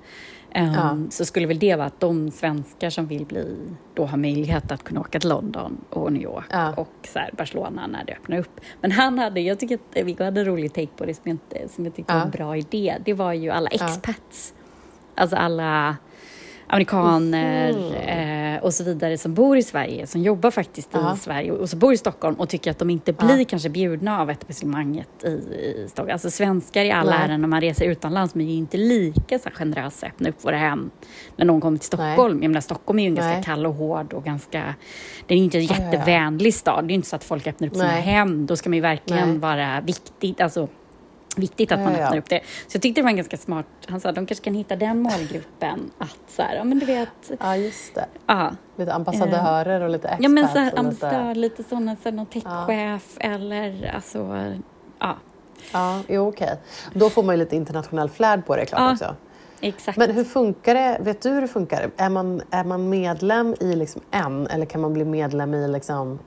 ehm, 0.56 0.72
Ja. 0.74 0.96
så 1.10 1.24
skulle 1.24 1.46
väl 1.46 1.58
det 1.58 1.76
vara 1.76 1.86
att 1.86 2.00
de 2.00 2.30
svenskar 2.30 2.90
som 2.90 3.06
vill 3.06 3.26
bli, 3.26 3.56
då 3.94 4.06
har 4.06 4.18
möjlighet 4.18 4.72
att 4.72 4.84
kunna 4.84 5.00
åka 5.00 5.20
till 5.20 5.28
London 5.28 5.84
och 5.90 6.12
New 6.12 6.22
York 6.22 6.46
Ja. 6.50 6.74
och 6.76 6.88
så 7.12 7.18
här 7.18 7.30
Barcelona 7.36 7.86
när 7.86 8.04
det 8.04 8.12
öppnar 8.12 8.38
upp. 8.38 8.60
Men 8.80 8.92
han 8.92 9.18
hade, 9.18 9.40
jag 9.40 9.60
tycker 9.60 9.74
att 9.74 10.06
Viggo 10.06 10.24
hade 10.24 10.40
en 10.40 10.46
rolig 10.46 10.72
take 10.74 10.86
på 10.96 11.04
det 11.04 11.14
som 11.14 11.22
jag, 11.24 11.34
inte, 11.34 11.68
som 11.74 11.84
jag 11.84 11.94
tyckte 11.94 12.12
var 12.12 12.20
Ja. 12.20 12.24
en 12.24 12.30
bra 12.30 12.56
idé. 12.56 12.96
Det 13.04 13.14
var 13.14 13.32
ju 13.32 13.50
alla 13.50 13.68
expats. 13.70 14.54
Alltså 15.14 15.36
alla 15.36 15.96
amerikaner 16.68 17.72
Mhm. 17.72 17.94
eh, 18.56 18.62
och 18.62 18.74
så 18.74 18.84
vidare 18.84 19.18
som 19.18 19.34
bor 19.34 19.56
i 19.56 19.62
Sverige, 19.62 20.06
som 20.06 20.22
jobbar 20.22 20.50
faktiskt 20.50 20.88
Ja. 20.92 21.14
i 21.14 21.16
Sverige 21.18 21.52
och 21.52 21.70
som 21.70 21.78
bor 21.78 21.92
i 21.92 21.96
Stockholm 21.96 22.34
och 22.36 22.48
tycker 22.48 22.70
att 22.70 22.78
de 22.78 22.90
inte 22.90 23.12
blir 23.12 23.38
Ja. 23.38 23.44
kanske 23.48 23.68
bjudna 23.68 24.20
av 24.20 24.30
etablissemanget 24.30 25.08
i, 25.24 25.26
i 25.28 25.86
Stockholm. 25.88 26.12
Alltså 26.12 26.30
svenskar 26.30 26.84
i 26.84 26.90
alla 26.92 27.10
Nej. 27.10 27.20
ärenden 27.20 27.40
när 27.40 27.48
man 27.48 27.60
reser 27.60 27.84
utomlands, 27.84 28.34
men 28.34 28.46
är 28.46 28.50
ju 28.50 28.56
inte 28.58 28.76
lika 28.76 29.38
så 29.38 29.50
generösa 29.50 30.06
öppna 30.06 30.28
upp 30.28 30.44
våra 30.44 30.56
hem 30.56 30.90
när 31.36 31.44
någon 31.44 31.60
kommer 31.60 31.78
till 31.78 31.86
Stockholm. 31.86 32.42
Jag 32.42 32.48
menar, 32.50 32.60
Stockholm 32.60 32.98
är 32.98 33.02
ju 33.02 33.08
en 33.08 33.14
ganska 33.14 33.34
Nej. 33.34 33.42
kall 33.44 33.66
och 33.66 33.74
hård 33.74 34.12
och 34.12 34.24
ganska... 34.24 34.74
Det 35.26 35.34
är 35.34 35.38
inte 35.38 35.58
en 35.58 35.64
jättevänlig 35.64 36.54
stad. 36.54 36.84
Det 36.84 36.86
är 36.86 36.88
ju 36.88 36.94
inte 36.94 37.08
så 37.08 37.16
att 37.16 37.24
folk 37.24 37.46
öppnar 37.46 37.68
upp 37.68 37.74
sina 37.74 37.86
Nej. 37.86 38.02
hem. 38.02 38.46
Då 38.46 38.56
ska 38.56 38.68
man 38.70 38.74
ju 38.74 38.80
verkligen 38.82 39.28
Nej. 39.30 39.38
vara 39.38 39.80
viktigt, 39.80 40.40
alltså 40.40 40.68
viktigt 41.38 41.72
att 41.72 41.78
Ja, 41.78 41.84
man 41.84 41.92
ja, 41.92 41.98
ja. 41.98 42.04
öppnar 42.04 42.18
upp 42.18 42.28
det. 42.28 42.40
Så 42.68 42.76
jag 42.76 42.82
tyckte 42.82 43.00
det 43.00 43.02
var 43.02 43.10
en 43.10 43.16
ganska 43.16 43.36
smart, 43.36 43.66
han 43.88 44.00
sa 44.00 44.08
att 44.08 44.14
de 44.14 44.26
kanske 44.26 44.44
kan 44.44 44.54
hitta 44.54 44.76
den 44.76 45.00
målgruppen 45.02 45.90
att 45.98 46.18
så 46.28 46.42
här, 46.42 46.56
ja 46.56 46.64
men 46.64 46.78
du 46.78 46.86
vet, 46.86 47.30
ja 47.40 47.56
just 47.56 47.94
det, 47.94 48.06
ja, 48.26 48.50
lite 48.76 48.92
ambassadörer 48.94 49.80
och 49.80 49.90
lite 49.90 50.08
expats. 50.08 50.22
ja 50.22 50.28
men 50.28 50.48
så 50.48 50.58
här, 50.58 50.78
ambassadör, 50.78 51.34
lite, 51.34 51.40
lite 51.58 51.68
sådana, 51.68 51.96
så 51.96 52.08
här, 52.08 52.12
någon 52.12 52.26
techchef 52.26 53.16
eller 53.20 53.92
alltså, 53.94 54.38
ja, 54.98 55.16
ja, 55.72 56.00
jo 56.08 56.28
okej. 56.28 56.56
Då 56.94 57.10
får 57.10 57.22
man 57.22 57.34
ju 57.34 57.38
lite 57.38 57.56
internationell 57.56 58.08
flärd 58.10 58.46
på 58.46 58.56
det 58.56 58.66
klart 58.66 58.80
Ja. 58.80 58.92
också. 58.92 59.14
exakt. 59.60 59.98
Men 59.98 60.10
hur 60.10 60.24
funkar 60.24 60.74
det? 60.74 60.98
Vet 61.00 61.22
du 61.22 61.30
hur 61.30 61.40
det 61.40 61.48
funkar? 61.48 61.90
Är 61.96 62.08
man, 62.08 62.42
är 62.50 62.64
man 62.64 62.88
medlem 62.88 63.54
i 63.60 63.76
liksom 63.76 64.02
en 64.10 64.46
eller 64.46 64.66
kan 64.66 64.80
man 64.80 64.92
bli 64.92 65.04
medlem 65.04 65.54
i 65.54 65.68
liksom... 65.68 66.18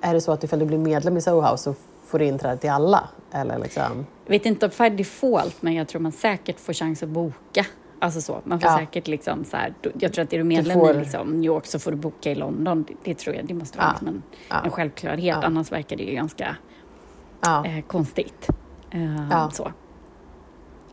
Är 0.00 0.14
det 0.14 0.20
så 0.20 0.32
att 0.32 0.44
ifall 0.44 0.58
du 0.58 0.64
blir 0.66 0.78
medlem 0.78 1.16
i 1.16 1.20
Soho 1.20 1.40
House 1.50 1.62
så 1.64 1.74
får 2.06 2.18
du 2.18 2.24
inträde 2.24 2.56
till 2.56 2.70
alla? 2.70 3.08
Eller 3.32 3.58
liksom... 3.58 4.06
Jag 4.24 4.30
vet 4.30 4.46
inte 4.46 4.66
om 4.66 4.72
för 4.72 4.90
default, 4.90 5.62
men 5.62 5.74
jag 5.74 5.88
tror 5.88 6.00
man 6.00 6.12
säkert 6.12 6.60
får 6.60 6.72
chans 6.72 7.02
att 7.02 7.08
boka. 7.08 7.66
Alltså 7.98 8.20
så, 8.20 8.40
man 8.44 8.60
får 8.60 8.70
Ja. 8.70 8.78
säkert 8.78 9.06
liksom 9.08 9.44
så 9.44 9.56
här, 9.56 9.74
jag 9.98 10.12
tror 10.12 10.22
att 10.24 10.32
är 10.32 10.38
du 10.38 10.44
medlem 10.44 10.78
får- 10.80 10.90
i 10.90 10.98
liksom 10.98 11.28
New 11.30 11.44
York 11.44 11.66
så 11.66 11.78
får 11.78 11.90
du 11.90 11.96
boka 11.96 12.30
i 12.30 12.34
London. 12.34 12.84
Det, 12.88 12.94
det 13.04 13.14
tror 13.18 13.36
jag, 13.36 13.46
det 13.46 13.54
måste 13.54 13.78
vara 13.78 13.86
Ja. 13.88 13.92
liksom 13.92 14.08
en, 14.08 14.22
Ja. 14.48 14.56
en 14.64 14.70
självklarhet. 14.70 15.36
Annars 15.44 15.72
verkar 15.72 15.96
det 15.96 16.02
ju 16.02 16.14
ganska 16.14 16.56
eh, 17.46 17.84
konstigt. 17.86 18.48
Eh, 18.90 19.28
Ja. 19.30 19.50
så. 19.52 19.72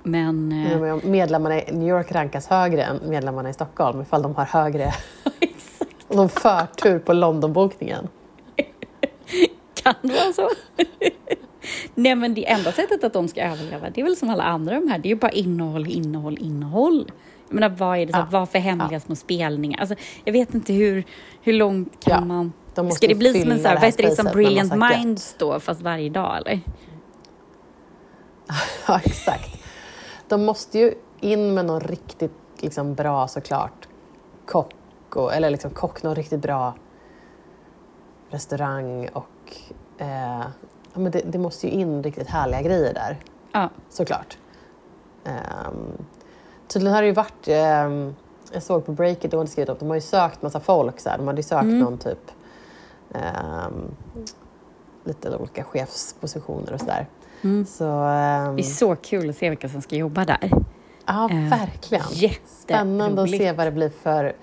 Men... 0.04 0.52
Eh, 0.66 0.98
Medlemmarna 1.04 1.62
i 1.62 1.72
New 1.72 1.88
York 1.90 2.12
rankas 2.12 2.48
högre 2.48 2.84
än 2.84 3.00
medlemmarna 3.10 3.50
i 3.50 3.54
Stockholm 3.54 4.02
ifall 4.02 4.22
de 4.22 4.36
har 4.36 4.46
högre... 4.46 4.92
Om 6.08 6.18
de 6.18 6.30
förtur 6.30 7.00
på 7.00 7.14
Londonbokningen. 7.14 8.08
Kan 9.84 9.94
det 10.02 10.14
vara 10.14 10.34
så? 10.34 10.50
Nej, 11.96 12.16
men 12.16 12.34
det 12.34 12.50
enda 12.50 12.72
sättet 12.72 13.04
att 13.04 13.14
de 13.14 13.28
ska 13.28 13.42
överleva, 13.42 13.90
det 13.90 14.02
är 14.02 14.06
väl 14.06 14.16
som 14.16 14.30
alla 14.30 14.44
andra 14.44 14.76
de 14.80 14.88
här. 14.88 15.00
Det 15.00 15.08
är 15.08 15.10
ju 15.14 15.16
bara 15.20 15.32
innehåll, 15.32 15.88
innehåll, 15.88 16.38
innehåll. 16.42 17.12
Jag 17.48 17.56
menar, 17.56 17.70
vad 17.70 17.98
är 17.98 18.06
det, 18.06 18.14
så, 18.14 18.20
Ja. 18.20 18.28
vad 18.32 18.50
för 18.50 18.60
hemliga 18.60 19.00
små 19.00 19.16
spelningar? 19.16 19.80
Alltså, 19.80 19.96
jag 20.24 20.34
vet 20.34 20.54
inte 20.54 20.74
hur, 20.74 21.04
hur 21.42 21.54
långt 21.54 22.04
kan 22.06 22.20
Ja. 22.20 22.26
man... 22.26 22.54
De 22.76 22.92
Ska 22.92 23.08
det 23.08 23.16
bli 23.16 23.32
som 23.32 23.42
en 23.42 23.58
fylla 23.58 23.64
så 23.64 23.68
här, 23.68 23.76
vad 23.76 23.84
heter 23.86 24.04
det, 24.04 24.16
som 24.16 24.26
med 24.26 24.34
Brilliant. 24.34 24.74
Minds 24.76 25.36
då, 25.38 25.60
fast 25.60 25.82
varje 25.82 26.10
dag 26.10 26.38
eller? 26.38 26.60
Ja, 28.88 29.00
exakt. 29.06 29.64
De 30.28 30.46
måste 30.46 30.80
ju 30.80 30.94
in 31.20 31.54
med 31.54 31.66
någon 31.66 31.82
riktigt 31.82 32.32
liksom, 32.60 32.96
bra 32.96 33.28
såklart 33.28 33.88
kock, 34.46 34.74
och, 35.16 35.34
eller 35.34 35.50
liksom 35.50 35.72
kock, 35.72 36.04
någon 36.04 36.16
riktigt 36.16 36.42
bra 36.42 36.74
restaurang 38.30 39.08
och 39.14 39.26
eh, 39.98 40.40
ja, 40.94 41.00
men 41.00 41.12
det, 41.12 41.22
det 41.26 41.38
måste 41.38 41.68
ju 41.68 41.74
in 41.74 42.04
riktigt 42.04 42.28
härliga 42.28 42.62
grejer 42.62 42.94
där 42.94 43.18
Ja. 43.52 43.70
såklart. 43.90 44.38
Um, 45.26 45.88
tydligen 46.68 46.94
har 46.96 47.02
det 47.02 47.08
ju 47.08 47.14
varit, 47.14 47.48
ehm, 47.48 48.16
jag 48.54 48.64
såg 48.64 48.86
på 48.86 48.92
Breakit, 48.92 49.32
de 49.32 49.38
hade 49.38 49.50
skrivit 49.50 49.70
upp, 49.70 49.80
de 49.80 49.88
har 49.88 49.96
ju 49.96 50.02
sökt 50.02 50.42
massa 50.42 50.60
folk 50.60 51.00
så 51.00 51.10
här. 51.10 51.18
de 51.18 51.28
hade 51.28 51.40
ju 51.40 51.44
sökt 51.44 51.64
Mm. 51.64 51.80
någon 51.80 51.98
typ 51.98 52.32
ehm, 53.14 53.92
lite 55.04 55.38
olika 55.38 55.64
chefspositioner 55.64 56.74
och 56.74 56.80
sådär. 56.80 57.08
Mm. 57.42 57.66
Så, 57.66 57.86
ehm, 58.04 58.56
Det 58.56 58.62
är 58.62 58.64
så 58.64 58.96
kul 58.96 59.30
att 59.30 59.38
se 59.38 59.50
vilka 59.50 59.70
som 59.70 59.82
ska 59.82 59.96
jobba 59.96 60.26
där. 60.26 60.52
ja, 61.06 61.30
Eh, 61.32 61.50
verkligen. 61.50 62.34
Spännande 62.46 63.22
att 63.24 63.30
se 63.30 63.52
vad 63.52 63.68
det 63.68 63.72
blir 63.72 63.90
för, 63.90 64.34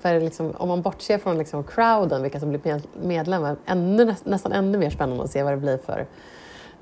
för 0.00 0.20
liksom, 0.20 0.52
om 0.58 0.68
man 0.68 0.82
bortser 0.82 1.18
från 1.18 1.38
liksom 1.38 1.64
crowden, 1.64 2.22
vilka 2.22 2.40
som 2.40 2.48
blir 2.48 2.60
med- 2.64 2.86
medlemmar, 3.02 3.56
ännu, 3.66 4.04
nä- 4.04 4.16
nästan 4.24 4.52
ännu 4.52 4.78
mer 4.78 4.90
spännande 4.90 5.24
att 5.24 5.30
se 5.30 5.42
vad 5.42 5.52
det 5.52 5.56
blir 5.56 5.78
för, 5.78 6.06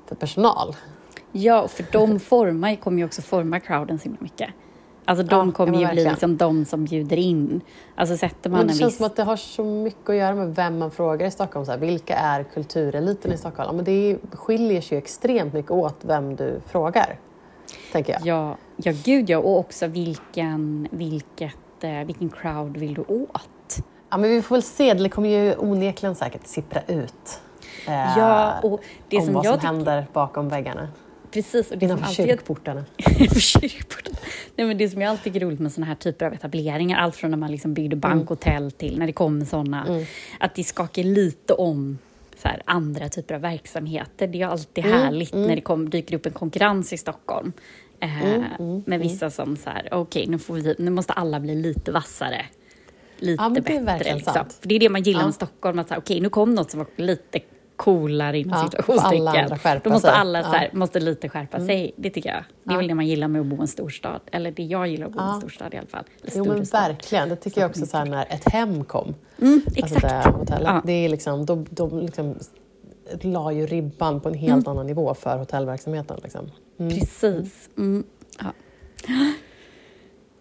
för 0.05 0.15
personal. 0.15 0.75
Ja, 1.31 1.67
för 1.67 1.85
de 1.91 2.19
formar, 2.19 2.75
kommer 2.75 2.97
ju 2.97 3.05
också 3.05 3.21
forma 3.21 3.59
crowden 3.59 3.99
så 3.99 4.03
himla 4.03 4.17
mycket. 4.21 4.49
Alltså 5.05 5.23
de 5.25 5.47
Ja, 5.47 5.53
kommer 5.53 5.67
ju 5.67 5.71
men 5.71 5.77
bli 5.79 5.85
verkligen. 5.85 6.11
liksom 6.11 6.37
de 6.37 6.65
som 6.65 6.85
bjuder 6.85 7.17
in. 7.17 7.61
Alltså 7.95 8.17
sätter 8.17 8.49
man 8.49 8.57
Men 8.59 8.67
det 8.67 8.73
en 8.73 8.79
känns 8.79 8.91
viss... 8.91 8.97
som 8.97 9.05
att 9.05 9.15
det 9.15 9.23
har 9.23 9.35
så 9.35 9.63
mycket 9.63 10.09
att 10.09 10.15
göra 10.15 10.35
med 10.35 10.55
vem 10.55 10.79
man 10.79 10.91
frågar 10.91 11.27
i 11.27 11.31
Stockholm. 11.31 11.65
Så 11.65 11.71
här, 11.71 11.79
vilka 11.79 12.15
är 12.15 12.43
kultureliten 12.43 13.33
i 13.33 13.37
Stockholm? 13.37 13.67
Ja, 13.69 13.73
Men 13.73 13.85
det 13.85 14.17
skiljer 14.33 14.81
sig 14.81 14.95
ju 14.95 14.99
extremt 14.99 15.53
mycket 15.53 15.71
åt 15.71 15.95
vem 16.01 16.35
du 16.35 16.61
frågar, 16.67 17.19
tänker 17.91 18.13
jag. 18.13 18.21
Ja, 18.25 18.55
ja, 18.77 18.93
gud 19.05 19.29
ja. 19.29 19.37
Och 19.37 19.57
också 19.59 19.87
vilken, 19.87 20.87
vilket, 20.91 21.53
eh, 21.83 22.03
vilken 22.03 22.29
crowd 22.29 22.77
vill 22.77 22.93
du 22.93 23.01
åt? 23.01 23.77
Ja, 24.09 24.17
men 24.17 24.29
vi 24.29 24.41
får 24.41 24.55
väl 24.55 24.63
se, 24.63 24.93
det 24.93 25.09
kommer 25.09 25.29
ju 25.29 25.55
onekligen 25.55 26.15
säkert 26.15 26.47
sippra 26.47 26.81
ut. 26.87 27.39
eh, 27.87 27.93
Ja, 28.17 28.59
och 28.63 28.81
det 29.09 29.17
om 29.17 29.25
som 29.25 29.33
vad 29.33 29.45
jag 29.45 29.53
som 29.53 29.59
tycker... 29.59 29.73
händer 29.73 30.05
bakom 30.13 30.49
väggarna. 30.49 30.87
Precis, 31.31 31.71
och 31.71 31.77
det 31.77 31.85
Innanför 31.85 32.05
alltid... 32.05 32.25
kyrkportarna. 32.25 32.85
Kyrkporten. 33.39 34.13
Nej, 34.55 34.67
men 34.67 34.77
det 34.77 34.89
som 34.89 35.01
jag 35.01 35.09
alltid 35.09 35.23
tycker 35.23 35.41
är 35.41 35.45
roligt 35.49 35.59
med 35.59 35.71
såna 35.71 35.85
här 35.87 35.95
typer 35.95 36.25
av 36.25 36.33
etableringar, 36.33 36.99
allt 36.99 37.15
från 37.15 37.31
när 37.31 37.37
man 37.37 37.51
liksom 37.51 37.73
byggde 37.73 37.93
Mm. 37.95 37.99
bankhotell 37.99 38.71
till 38.71 38.99
när 38.99 39.07
det 39.07 39.13
kommer 39.13 39.45
såna, 39.45 40.05
att 40.39 40.55
det 40.55 40.63
skakar 40.63 41.03
lite 41.03 41.53
om 41.53 41.97
så 42.37 42.47
här, 42.47 42.61
andra 42.65 43.09
typer 43.09 43.35
av 43.35 43.41
verksamheter. 43.41 44.27
Det 44.27 44.41
är 44.41 44.47
alltid 44.47 44.85
Mm, 44.85 44.99
härligt 45.01 45.33
när 45.33 45.55
det 45.55 45.61
kom, 45.61 45.89
dyker 45.89 46.15
upp 46.15 46.25
en 46.25 46.33
konkurrens 46.33 46.93
i 46.93 46.97
Stockholm. 46.97 47.51
Eh, 48.01 48.35
Mm, 48.59 48.83
med 48.85 48.99
vissa 48.99 49.29
som 49.29 49.57
så 49.57 49.69
här, 49.69 49.89
okej, 49.91 50.27
nu, 50.27 50.37
får 50.39 50.53
vi, 50.53 50.75
nu 50.79 50.91
måste 50.91 51.13
alla 51.13 51.39
bli 51.39 51.55
lite 51.55 51.91
vassare. 51.91 52.45
Lite 53.17 53.43
Ja, 53.43 53.49
men 53.49 53.63
det 53.63 53.75
är 53.75 53.83
bättre. 53.83 54.15
Liksom. 54.15 54.45
det 54.61 54.75
är 54.75 54.79
det 54.79 54.89
man 54.89 55.01
gillar 55.03 55.19
Ja. 55.21 55.25
med 55.25 55.35
Stockholm, 55.35 55.79
att 55.79 55.97
okej, 55.97 56.21
nu 56.21 56.29
kom 56.29 56.55
något 56.55 56.71
som 56.71 56.77
var 56.77 56.87
lite 56.95 57.39
coolare 57.75 58.39
inom 58.39 58.57
Ja, 58.59 58.63
situationstecken. 58.63 59.81
Då 59.83 59.89
måste 59.89 60.07
sig. 60.07 60.17
alla 60.17 60.43
så 60.43 60.49
här, 60.49 60.61
Ja. 60.63 60.67
Mm. 60.67 60.79
måste 60.79 60.99
lite 60.99 61.29
skärpa 61.29 61.59
sig. 61.65 61.93
Det 61.95 62.09
tycker 62.09 62.29
jag. 62.29 62.43
Det 62.63 62.69
är 62.69 62.73
Ja. 62.73 62.77
väl 62.77 62.87
det 62.87 62.93
man 62.95 63.07
gillar 63.07 63.27
med 63.27 63.41
att 63.41 63.47
bo 63.47 63.55
i 63.55 63.59
en 63.61 63.67
storstad. 63.67 64.21
Eller 64.31 64.51
det 64.51 64.63
jag 64.63 64.87
gillar 64.87 65.05
att 65.07 65.13
bo 65.13 65.19
i 65.19 65.23
en 65.23 65.39
storstad 65.39 65.73
i 65.73 65.77
alla 65.77 65.87
fall. 65.87 66.03
Jo 66.35 66.45
men 66.45 66.63
verkligen, 66.63 67.29
det 67.29 67.35
tycker 67.35 67.61
jag 67.61 67.69
också 67.69 67.85
så 67.85 67.97
här, 67.97 68.05
när 68.05 68.25
ett 68.29 68.49
hem 68.49 68.83
kom. 68.83 69.15
Mm, 69.41 69.61
Alltså 69.67 69.85
exakt. 69.85 70.01
det 70.25 70.31
hotellet. 70.31 70.81
Det 70.85 70.91
är 71.05 71.09
liksom, 71.09 71.45
de, 71.45 71.65
de 71.69 71.99
liksom 71.99 72.35
la 73.21 73.51
ju 73.51 73.65
ribban 73.65 74.19
på 74.19 74.29
en 74.29 74.35
helt 74.35 74.67
Mm. 74.67 74.71
annan 74.71 74.87
nivå 74.87 75.13
för 75.13 75.37
hotellverksamheten. 75.37 76.19
Liksom. 76.23 76.51
Mm. 76.79 76.99
Precis. 76.99 77.69
Mm. 77.77 78.03
Ja. 78.39 78.51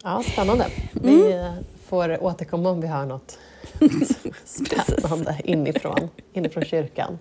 Ja, 0.03 0.23
spännande. 0.33 0.67
Vi 0.93 1.33
eh, 1.33 1.53
får 1.87 2.23
återkomma 2.25 2.71
om 2.71 2.81
vi 2.81 2.87
hör 2.87 3.07
något 3.07 3.39
spännande 4.45 5.37
inifrån, 5.45 6.09
inifrån 6.33 6.65
kyrkan. 6.65 7.19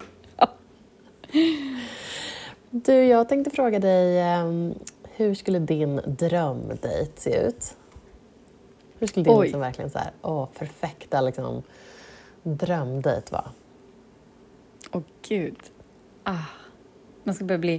Du, 2.69 2.93
jag 2.93 3.29
tänkte 3.29 3.49
fråga 3.51 3.79
dig, 3.79 4.19
eh, 4.19 4.69
hur 5.15 5.35
skulle 5.35 5.59
din 5.59 6.01
drömdejt 6.05 7.11
se 7.19 7.35
ut? 7.47 7.75
Hur 8.99 9.07
skulle 9.07 9.23
din 9.23 9.33
Oj. 9.33 9.43
liksom 9.45 9.61
verkligen 9.61 9.89
så 9.91 9.97
här, 9.99 10.11
åh, 10.21 10.47
perfekta 10.57 11.21
liksom, 11.21 11.63
drömdejt 12.43 13.31
vara? 13.31 13.51
Åh 14.91 15.01
gud. 15.27 15.55
Ah. 16.23 16.35
Man 17.23 17.35
ska 17.35 17.45
börja 17.45 17.59
bli... 17.59 17.73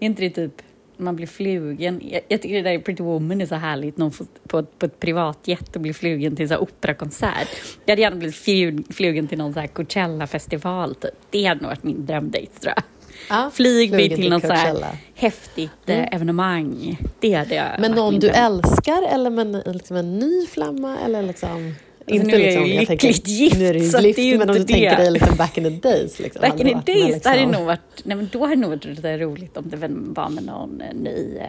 Är 0.00 0.06
inte 0.06 0.22
det 0.22 0.30
typ 0.30 0.62
man 0.96 1.16
blir 1.16 1.26
flugen? 1.26 2.00
Jag, 2.04 2.20
jag 2.28 2.42
tycker 2.42 2.54
det 2.56 2.62
där 2.62 2.72
i 2.72 2.78
Pretty 2.78 3.02
Woman 3.02 3.40
är 3.40 3.46
så 3.46 3.54
härligt. 3.54 3.96
Någon 3.98 4.12
får 4.12 4.26
på, 4.48 4.58
ett- 4.58 4.78
på 4.78 4.86
ett 4.86 5.00
privatjet 5.00 5.76
och 5.76 5.82
blir 5.82 5.92
flugen 5.92 6.36
till 6.36 6.52
en 6.52 6.58
operakonsert. 6.58 7.48
Jag 7.84 7.92
hade 7.92 8.02
gärna 8.02 8.16
blivit 8.16 8.36
flu- 8.36 8.82
flugen 8.92 9.28
till 9.28 9.38
någon 9.38 9.52
så 9.54 9.60
här 9.60 9.66
Coachella-festival. 9.66 10.94
Typ. 10.94 11.10
Det 11.30 11.44
hade 11.44 11.60
nog 11.60 11.68
varit 11.70 11.82
min 11.82 12.06
drömdejt 12.06 12.60
tror 12.60 12.72
jag. 12.76 12.82
Ja, 13.30 13.50
Flyg 13.54 13.90
mig 13.90 13.98
flugen 14.00 14.18
till 14.18 14.30
något 14.30 14.42
så 14.46 14.52
här 14.52 14.96
häftigt 15.14 15.70
eh, 15.86 16.14
evenemang. 16.14 16.98
Det 17.20 17.32
hade 17.32 17.54
jag 17.54 17.66
Men 17.80 17.92
någon 17.92 18.14
du 18.14 18.28
dröm. 18.28 18.34
älskar 18.34 19.02
eller 19.10 19.30
med 19.30 19.62
liksom 19.66 19.96
en 19.96 20.18
ny 20.18 20.46
flamma? 20.46 20.98
Eller 20.98 21.22
liksom, 21.22 21.74
Alltså, 22.10 22.26
nu 22.26 22.34
är 22.42 22.54
jag 22.54 22.68
ju 22.68 22.80
lyckligt 22.80 23.28
gift, 23.28 23.58
nu 23.58 23.66
är 23.66 23.72
du 23.74 23.78
ju 23.80 23.88
så 23.90 23.96
att 23.96 24.02
det 24.02 24.18
är 24.20 24.38
men 24.38 24.48
om 24.50 24.54
du 24.54 24.60
inte 24.60 24.72
tänker 24.72 24.90
det. 24.96 25.02
dig 25.02 25.10
liksom 25.10 25.36
back 25.36 25.58
in 25.58 25.64
the 25.64 25.88
days. 25.88 26.18
Liksom, 26.18 26.40
Back 26.40 26.60
in 26.60 26.66
det 26.66 26.82
the 26.86 26.92
days, 26.92 27.22
det 27.22 27.28
hade 27.28 27.40
liksom- 27.40 27.52
nog 27.58 27.66
varit, 27.66 27.80
nej, 28.04 28.16
men 28.16 28.28
då 28.32 28.40
hade 28.40 28.54
det 28.54 28.60
nog 28.60 28.70
varit 28.70 28.84
lite 28.84 29.18
roligt 29.18 29.56
om 29.56 29.64
det 29.68 29.76
var 29.76 30.28
med 30.28 30.44
någon 30.44 30.80
eh, 30.80 30.94
ny, 30.94 31.36
eh, 31.36 31.46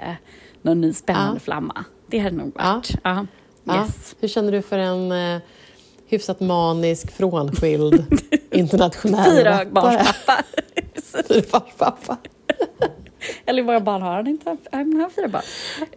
någon 0.62 0.82
ny 0.82 0.94
spännande 0.94 1.36
Ja. 1.36 1.40
flamma. 1.40 1.86
Det 2.08 2.20
hade 2.20 2.36
nog 2.36 2.56
varit. 2.56 2.92
Ja. 3.04 3.26
Ja. 3.64 3.84
Yes. 3.86 4.16
Hur 4.20 4.28
känner 4.28 4.52
du 4.52 4.62
för 4.62 4.78
en 4.78 5.12
eh, 5.12 5.42
hyfsat 6.08 6.40
manisk, 6.40 7.12
frånskild, 7.12 8.06
internationell 8.52 9.32
Fyra 9.38 9.52
rappare? 9.52 9.66
barnspappa. 9.66 10.44
Fyrabarnspappa. 11.28 12.18
Eller 13.54 13.64
många 13.64 13.80
barn 13.80 14.02
har 14.02 14.16
han 14.16 14.28
inte? 14.28 14.58
Han 14.72 15.02
har 15.02 15.10
fyra 15.10 15.28
barn. 15.28 15.44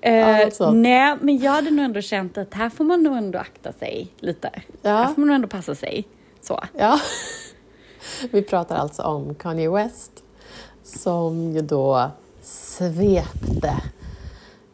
Eh, 0.01 0.51
sånt. 0.51 0.77
nej, 0.77 1.17
men 1.21 1.39
jag 1.39 1.53
hade 1.53 1.71
nog 1.71 1.85
ändå 1.85 2.01
känt 2.01 2.39
att 2.39 2.55
här 2.55 2.71
får 2.71 2.85
man 2.85 3.03
nog 3.03 3.17
ändå 3.17 3.39
akta 3.39 3.73
sig 3.73 4.09
lite. 4.19 4.51
Ja. 4.83 4.91
Här 4.91 5.07
får 5.07 5.21
man 5.21 5.27
nog 5.29 5.35
ändå 5.35 5.49
passa 5.49 5.75
sig. 5.75 6.09
Så. 6.41 6.65
Ja. 6.79 7.01
Vi 8.31 8.43
pratar 8.43 8.77
alltså 8.77 9.03
om 9.03 9.35
Kanye 9.35 9.71
West 9.71 10.13
som 10.83 11.53
ju 11.53 11.61
då 11.61 12.11
svepte 12.43 13.75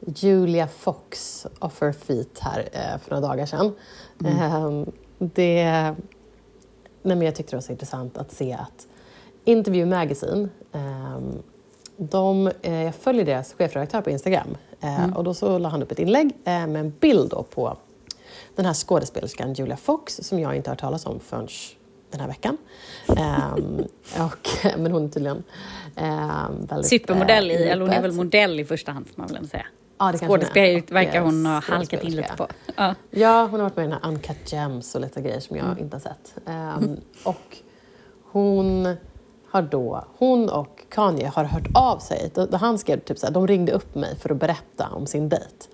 Julia 0.01 0.69
Fox 0.69 1.47
off 1.59 1.81
her 1.81 1.93
feet 1.93 2.39
här 2.39 2.69
eh, 2.73 2.99
för 2.99 3.11
några 3.11 3.29
dagar 3.29 3.47
sedan. 3.47 3.75
Eh, 4.25 4.83
det, 5.19 5.65
nej 7.03 7.17
men 7.17 7.23
jag 7.23 7.35
tyckte 7.35 7.53
det 7.53 7.57
var 7.57 7.63
så 7.63 7.73
intressant 7.73 8.19
att 8.19 8.33
se 8.33 8.53
att 8.53 8.87
Interview 9.45 9.97
Magazine, 9.97 10.49
eh, 10.73 11.19
de, 11.97 12.51
eh, 12.63 12.83
jag 12.83 12.95
följer 12.95 13.25
deras 13.25 13.55
chefredaktör 13.55 14.01
på 14.01 14.11
Instagram 14.11 14.57
eh, 14.81 15.17
och 15.17 15.25
då 15.25 15.35
så 15.35 15.59
la 15.59 15.69
han 15.69 15.83
upp 15.83 15.93
ett 15.93 15.99
inlägg 15.99 16.27
eh, 16.45 16.67
med 16.67 16.77
en 16.77 16.91
bild 17.01 17.35
på 17.55 17.77
den 18.57 18.67
här 18.67 18.75
skådespelerskan 18.75 19.55
Julia 19.55 19.77
Fox 19.77 20.17
som 20.23 20.41
jag 20.41 20.57
inte 20.57 20.71
har 20.71 20.75
hört 20.75 20.81
talas 20.81 21.07
om 21.07 21.21
förrän 21.21 21.49
den 22.11 22.21
här 22.21 22.29
veckan. 22.29 22.57
Ehm, 23.17 23.85
och, 24.27 24.49
men 24.79 24.93
hon 24.93 25.05
är 25.05 25.09
tydligen 25.09 25.37
um, 25.97 26.67
väldigt... 26.67 26.87
Supermodell 26.89 27.51
i, 27.51 27.55
eh, 27.55 27.73
eller 27.73 27.83
hon 27.83 27.91
är 27.91 28.03
väl 28.03 28.13
modell 28.13 28.61
i 28.61 28.65
första 28.65 28.93
hand 28.93 29.07
får 29.09 29.23
man 29.23 29.33
väl 29.33 29.49
säga. 29.49 29.67
Ja, 29.99 30.13
hon 30.21 30.41
är. 30.41 30.93
verkar 30.93 31.21
hon 31.21 31.47
ha 31.47 31.57
eh, 31.57 31.63
halkat 31.63 32.05
in 32.05 32.17
lite 32.17 32.35
på. 32.37 32.47
Ja. 32.77 32.95
Ja, 33.11 33.47
hon 33.51 33.61
har 33.61 33.71
varit 33.71 33.77
med 33.77 33.85
i 33.85 33.89
den 33.89 33.99
här 34.03 34.09
Uncut 34.11 34.53
Gems 34.53 34.95
och 34.95 35.01
lite 35.01 35.21
grejer 35.21 35.41
som 35.41 35.57
jag 35.57 35.81
inte 35.81 35.97
har 35.97 36.01
sett. 36.01 36.35
Ehm, 36.47 37.01
Och 37.25 37.57
hon 38.33 38.97
har 39.53 39.63
då, 39.63 40.05
hon 40.19 40.49
och 40.49 40.85
Kanye 40.89 41.29
har 41.29 41.45
hört 41.45 41.69
av 41.75 41.99
sig. 41.99 42.33
Han 42.53 42.79
skrev 42.79 43.01
typ 43.01 43.19
så 43.19 43.27
här, 43.27 43.33
de 43.33 43.47
ringde 43.47 43.73
upp 43.73 43.95
mig 43.95 44.17
för 44.17 44.31
att 44.31 44.37
berätta 44.37 44.89
om 44.89 45.07
sin 45.07 45.29
dejt. 45.29 45.69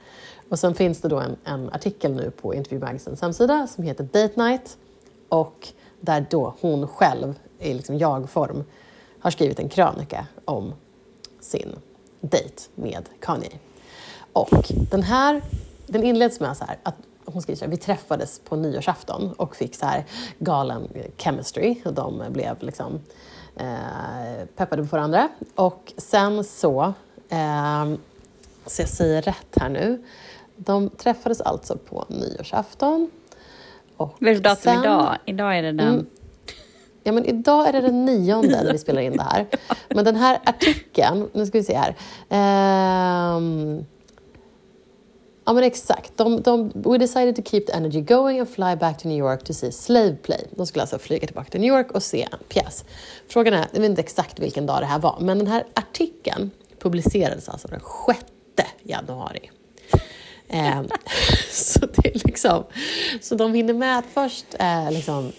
Och 0.48 0.58
sen 0.58 0.74
finns 0.74 1.00
det 1.00 1.08
då 1.08 1.18
en, 1.18 1.36
en 1.44 1.70
artikel 1.72 2.12
nu 2.14 2.30
på 2.30 2.54
Interview 2.54 2.86
Magazines 2.86 3.22
hemsida 3.22 3.66
som 3.66 3.84
heter 3.84 4.04
Date 4.04 4.42
Night 4.42 4.78
och 5.28 5.68
där 6.00 6.26
då 6.30 6.54
hon 6.60 6.88
själv 6.88 7.34
i 7.58 7.74
liksom 7.74 7.98
jag-form 7.98 8.64
har 9.20 9.30
skrivit 9.30 9.58
en 9.58 9.68
krönika 9.68 10.26
om 10.44 10.72
sin 11.40 11.76
dejt 12.20 12.62
med 12.74 13.08
Kanye. 13.20 13.50
Och 14.32 14.72
den 14.90 15.02
här, 15.02 15.42
den 15.86 16.04
inleds 16.04 16.40
med 16.40 16.56
så 16.56 16.64
här 16.64 16.78
att 16.82 16.96
hon 17.24 17.42
skriver 17.42 17.58
så 17.58 17.64
här, 17.64 17.70
vi 17.70 17.76
träffades 17.76 18.38
på 18.38 18.56
nyårsafton 18.56 19.32
och 19.32 19.56
fick 19.56 19.76
så 19.76 19.86
här 19.86 20.04
galen 20.38 20.88
chemistry 21.16 21.76
och 21.84 21.94
de 21.94 22.22
blev 22.30 22.62
liksom 22.62 23.00
eh, 23.58 24.46
peppade 24.56 24.82
på 24.82 24.88
varandra. 24.88 25.28
Och 25.54 25.92
sen 25.96 26.44
så, 26.44 26.94
eh, 27.28 27.86
så 28.66 28.82
jag 28.82 28.88
säger 28.88 29.22
rätt 29.22 29.56
här 29.60 29.68
nu, 29.68 30.04
De 30.56 30.90
träffades 30.90 31.40
alltså 31.40 31.76
på 31.76 32.04
nyårsafton. 32.08 33.10
Och 33.96 34.16
det 34.18 34.34
datum 34.34 34.62
sen, 34.62 34.80
idag? 34.80 35.16
Idag 35.24 35.58
är 35.58 35.62
det 35.62 35.72
den... 35.72 35.88
Mm, 35.88 36.06
ja, 37.02 37.12
men 37.12 37.24
idag 37.24 37.68
är 37.68 37.72
det 37.72 37.80
den 37.80 38.04
nionde 38.04 38.62
när 38.64 38.72
vi 38.72 38.78
spelar 38.78 39.02
in 39.02 39.16
det 39.16 39.22
här. 39.22 39.46
Men 39.88 40.04
den 40.04 40.16
här 40.16 40.38
artikeln, 40.44 41.28
nu 41.32 41.46
ska 41.46 41.58
vi 41.58 41.64
se 41.64 41.76
här. 41.76 41.94
Um, 43.36 43.86
Ja 45.48 45.52
men 45.54 45.64
exakt. 45.64 46.12
De, 46.16 46.40
de, 46.40 46.72
we 46.74 46.98
decided 46.98 47.36
to 47.36 47.42
keep 47.42 47.66
the 47.66 47.72
energy 47.72 48.00
going 48.00 48.40
and 48.40 48.48
fly 48.48 48.76
back 48.76 48.98
to 48.98 49.08
New 49.08 49.18
York 49.18 49.44
to 49.44 49.54
see 49.54 49.72
Slave 49.72 50.16
Play. 50.16 50.46
De 50.50 50.66
skulle 50.66 50.82
alltså 50.82 50.98
flyga 50.98 51.26
tillbaka 51.26 51.50
till 51.50 51.60
New 51.60 51.74
York 51.74 51.90
och 51.90 52.02
se 52.02 52.22
en 52.32 52.38
pjäs. 52.48 52.84
Frågan 53.28 53.54
är, 53.54 53.66
jag 53.72 53.80
vet 53.80 53.90
inte 53.90 54.00
exakt 54.00 54.38
vilken 54.38 54.66
dag 54.66 54.82
det 54.82 54.86
här 54.86 54.98
var, 54.98 55.18
men 55.20 55.38
den 55.38 55.46
här 55.46 55.64
artikeln 55.74 56.50
publicerades 56.78 57.48
alltså 57.48 57.68
den 57.68 57.80
6 58.56 58.70
januari. 58.82 59.50
Eh, 60.48 60.82
så 61.50 61.80
det 61.80 62.08
är 62.08 62.26
liksom, 62.26 62.64
så 63.20 63.34
de 63.34 63.54
hinner 63.54 63.74
med 63.74 63.98
att 63.98 64.06
först 64.14 64.46
eh, 64.58 64.90
liksom 64.90 65.32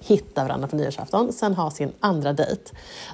hitta 0.00 0.42
varandra 0.42 0.68
på 0.68 0.76
nyårsafton, 0.76 1.32
sen 1.32 1.54
ha 1.54 1.70
sin 1.70 1.92
andra 2.00 2.32
dejt 2.32 2.62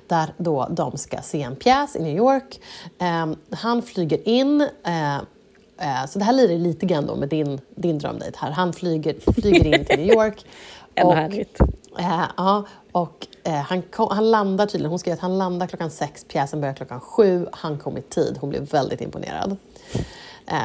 där 0.07 0.35
då 0.39 0.69
de 0.71 0.99
ska 0.99 1.23
se 1.23 1.43
en 1.43 1.57
pjäs 1.57 1.97
i 1.97 2.03
New 2.03 2.17
York. 2.17 2.61
Eh, 2.99 3.27
han 3.51 3.83
flyger 3.83 4.29
in 4.29 4.61
eh, 4.85 5.19
så 6.09 6.19
det 6.19 6.25
här 6.25 6.33
lirar 6.33 6.59
lite 6.59 6.87
grann 6.87 7.07
då 7.07 7.17
med 7.17 7.29
din, 7.29 7.61
din 7.75 7.99
drömdejt 7.99 8.37
här. 8.39 8.51
Han 8.51 8.73
flyger, 8.73 9.33
flyger 9.33 9.67
in 9.67 9.85
till 9.85 9.99
New 9.99 10.15
York. 10.15 10.47
Ändå 10.95 11.13
härligt. 11.13 11.61
Eh, 11.99 12.25
ja, 12.37 12.67
och 12.93 13.27
eh, 13.45 13.53
han, 13.53 13.83
kom, 13.83 14.09
han 14.11 14.31
landar 14.31 14.67
tydligen, 14.67 14.91
hon 14.91 14.99
skrev 14.99 15.15
att 15.15 15.21
han 15.21 15.39
landar 15.39 15.67
klockan 15.67 15.91
sex, 15.91 16.25
pjäsen 16.29 16.61
börjar 16.61 16.75
klockan 16.75 17.01
sju, 17.01 17.47
han 17.53 17.79
kom 17.79 17.97
i 17.99 18.03
tid. 18.03 18.39
Hon 18.41 18.51
blev 18.51 18.63
väldigt 18.63 19.01
imponerad. 19.01 19.57
Eh, 20.47 20.57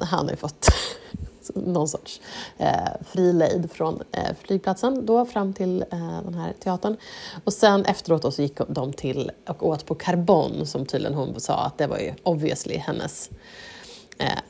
han 0.00 0.24
har 0.24 0.30
ju 0.30 0.36
fått 0.36 0.68
någon 1.54 1.88
sorts 1.88 2.20
eh, 2.58 2.88
fri 3.06 3.32
lejd 3.32 3.70
från 3.72 4.02
eh, 4.12 4.34
flygplatsen 4.42 5.06
då 5.06 5.24
fram 5.24 5.52
till 5.52 5.84
eh, 5.90 6.22
den 6.24 6.34
här 6.34 6.52
teatern. 6.60 6.96
Och 7.44 7.52
sen 7.52 7.84
efteråt 7.84 8.22
då 8.22 8.30
så 8.30 8.42
gick 8.42 8.58
de 8.68 8.92
till 8.92 9.30
och 9.46 9.68
åt 9.68 9.86
på 9.86 9.94
Carbon 9.94 10.66
som 10.66 10.86
tydligen 10.86 11.14
hon 11.14 11.40
sa 11.40 11.54
att 11.54 11.78
det 11.78 11.86
var 11.86 11.98
ju 11.98 12.14
obviously 12.22 12.76
hennes 12.76 13.30
eh, 13.30 13.36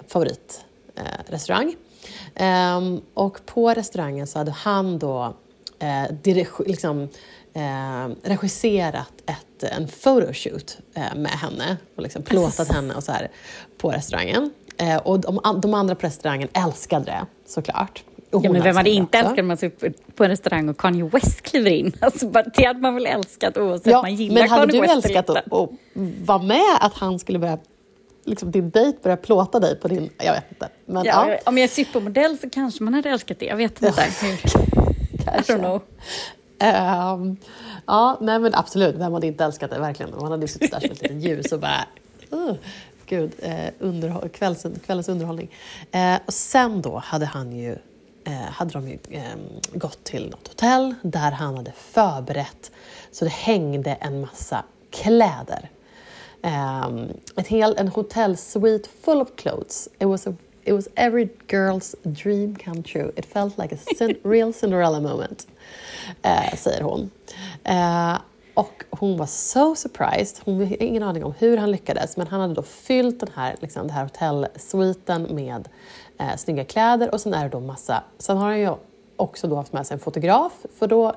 favoritrestaurang. 0.08 1.74
Eh, 2.34 2.80
och 3.14 3.46
på 3.46 3.70
restaurangen 3.70 4.26
så 4.26 4.38
hade 4.38 4.50
han 4.50 4.98
då 4.98 5.36
eh, 5.78 6.36
liksom, 6.66 7.08
eh, 7.54 8.14
regisserat 8.22 9.12
ett, 9.26 9.62
en 9.62 9.88
photoshoot 9.88 10.78
eh, 10.94 11.14
med 11.16 11.32
henne 11.32 11.76
och 11.96 12.02
liksom 12.02 12.22
plåtat 12.22 12.72
henne 12.72 12.94
och 12.94 13.04
så 13.04 13.12
här 13.12 13.30
på 13.78 13.90
restaurangen. 13.90 14.50
Eh, 14.78 14.96
och 14.96 15.20
de, 15.20 15.60
de, 15.62 15.74
andra 15.74 15.94
på 15.94 16.06
restaurangen 16.06 16.48
älskade 16.52 17.04
det 17.04 17.26
såklart. 17.46 18.04
Ja, 18.30 18.52
men 18.52 18.62
vem 18.62 18.76
hade 18.76 18.90
inte 18.90 19.18
älskat 19.18 19.38
om 19.38 19.46
man 19.46 19.56
sitter 19.56 19.92
på 20.14 20.24
en 20.24 20.30
restaurang 20.30 20.68
och 20.68 20.76
Kanye 20.76 21.04
West 21.04 21.42
kliver 21.42 21.70
in? 21.70 21.92
Alltså, 22.00 22.26
det 22.56 22.64
hade 22.64 22.80
man 22.80 22.94
väl 22.94 23.06
älskat 23.06 23.56
oavsett 23.56 23.92
ja, 23.92 24.02
man 24.02 24.14
gillar 24.14 24.46
Kanye 24.46 24.66
West 24.66 24.72
Men 24.72 24.88
hade 24.88 25.02
du 25.02 25.08
älskat 25.08 25.30
att 25.30 25.70
vara 26.26 26.42
med 26.42 26.76
att 26.80 26.94
han 26.94 27.18
skulle 27.18 27.38
börja 27.38 27.58
liksom 28.24 28.50
din 28.50 28.70
dejt 28.70 28.98
börjar 29.02 29.16
plåta 29.16 29.60
dig 29.60 29.76
på 29.76 29.88
din... 29.88 30.10
Jag 30.18 30.32
vet 30.32 30.44
inte. 30.50 30.68
Men, 30.86 31.04
ja, 31.04 31.30
ja. 31.30 31.38
Om 31.46 31.58
jag 31.58 31.64
är 31.64 31.68
supermodell 31.68 32.38
så 32.38 32.50
kanske 32.50 32.84
man 32.84 32.94
hade 32.94 33.10
älskat 33.10 33.38
det. 33.38 33.46
Jag 33.46 33.56
vet 33.56 33.82
inte. 33.82 34.02
I 35.26 35.40
don't 35.40 35.58
know. 35.58 35.82
Um, 36.62 37.36
ja, 37.86 38.18
nej 38.20 38.38
men 38.38 38.54
absolut. 38.54 38.94
Vem 38.94 39.12
hade 39.12 39.26
inte 39.26 39.44
älskat 39.44 39.70
det? 39.70 39.78
Verkligen. 39.78 40.12
Man 40.20 40.30
hade 40.30 40.48
suttit 40.48 40.70
där 40.70 40.80
som 40.80 40.90
ett 40.90 41.02
litet 41.02 41.22
ljus 41.22 41.52
och 41.52 41.60
bara... 41.60 41.84
Uh, 42.32 42.54
gud, 43.06 43.32
eh, 43.38 43.70
underhåll, 43.78 44.28
kvälls, 44.28 44.66
kvällens 44.86 45.08
underhållning. 45.08 45.50
Eh, 45.92 46.18
och 46.26 46.34
sen 46.34 46.82
då 46.82 46.98
hade 46.98 47.26
han 47.26 47.52
ju 47.52 47.78
eh, 48.24 48.32
hade 48.32 48.72
de 48.72 48.88
ju 48.88 48.98
eh, 49.10 49.22
gått 49.72 50.04
till 50.04 50.30
något 50.30 50.48
hotell 50.48 50.94
där 51.02 51.30
han 51.30 51.56
hade 51.56 51.72
förberett 51.72 52.70
så 53.10 53.24
det 53.24 53.30
hängde 53.30 53.92
en 54.00 54.20
massa 54.20 54.64
kläder 54.90 55.70
um, 56.44 57.08
ett 57.36 57.46
hel, 57.46 57.74
en 57.78 57.88
hotellsuite 57.88 58.88
full 59.02 59.20
of 59.20 59.36
clothes. 59.36 59.88
It 59.98 60.06
was, 60.06 60.26
a, 60.26 60.34
it 60.64 60.72
was 60.72 60.88
every 60.96 61.28
girl's 61.48 61.94
dream 62.02 62.56
come 62.56 62.82
true. 62.82 63.12
It 63.16 63.26
felt 63.26 63.58
like 63.58 63.72
a 63.72 63.78
real 64.22 64.52
Cinderella 64.52 65.00
moment, 65.00 65.46
uh, 66.24 66.54
säger 66.56 66.82
hon. 66.82 67.10
Uh, 67.68 68.18
och 68.54 68.84
hon 68.90 69.16
var 69.16 69.26
so 69.26 69.74
surprised. 69.74 70.40
Hon 70.44 70.62
hade 70.62 70.84
ingen 70.84 71.02
aning 71.02 71.24
om 71.24 71.34
hur 71.38 71.56
han 71.56 71.70
lyckades, 71.70 72.16
men 72.16 72.26
han 72.26 72.40
hade 72.40 72.54
då 72.54 72.62
fyllt 72.62 73.20
den 73.20 73.28
här, 73.34 73.56
liksom, 73.60 73.86
den 73.86 73.96
här 73.96 74.02
hotellsuiten 74.02 75.34
med 75.34 75.68
eh, 76.18 76.36
snygga 76.36 76.64
kläder 76.64 77.10
och 77.14 77.20
sen 77.20 77.34
är 77.34 77.42
det 77.42 77.48
då 77.48 77.60
massa... 77.60 78.02
Sen 78.18 78.36
har 78.36 78.46
han 78.46 78.60
ju 78.60 78.70
också 79.16 79.46
då 79.46 79.56
haft 79.56 79.72
med 79.72 79.86
sig 79.86 79.94
en 79.94 80.00
fotograf, 80.00 80.52
för 80.78 80.86
då 80.86 81.14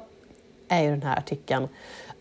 är 0.68 0.84
ju 0.84 0.90
den 0.90 1.04
här 1.04 1.18
artikeln 1.18 1.68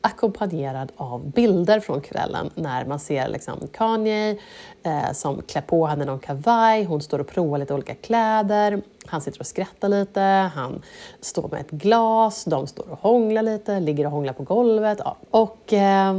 ackompanjerad 0.06 0.92
av 0.96 1.30
bilder 1.30 1.80
från 1.80 2.00
kvällen 2.00 2.50
när 2.54 2.84
man 2.84 3.00
ser 3.00 3.28
liksom 3.28 3.68
Kanye 3.72 4.36
eh, 4.82 5.12
som 5.12 5.42
klär 5.42 5.62
på 5.62 5.86
henne 5.86 6.04
någon 6.04 6.18
kavaj, 6.18 6.84
hon 6.84 7.02
står 7.02 7.18
och 7.18 7.26
provar 7.26 7.58
lite 7.58 7.74
olika 7.74 7.94
kläder, 7.94 8.82
han 9.06 9.20
sitter 9.20 9.40
och 9.40 9.46
skrattar 9.46 9.88
lite, 9.88 10.20
han 10.54 10.82
står 11.20 11.48
med 11.48 11.60
ett 11.60 11.70
glas, 11.70 12.44
de 12.44 12.66
står 12.66 12.90
och 12.90 12.98
hånglar 12.98 13.42
lite, 13.42 13.80
ligger 13.80 14.04
och 14.04 14.12
hånglar 14.12 14.32
på 14.32 14.42
golvet. 14.42 14.98
Ja. 15.04 15.16
Och 15.30 15.72
eh, 15.72 16.14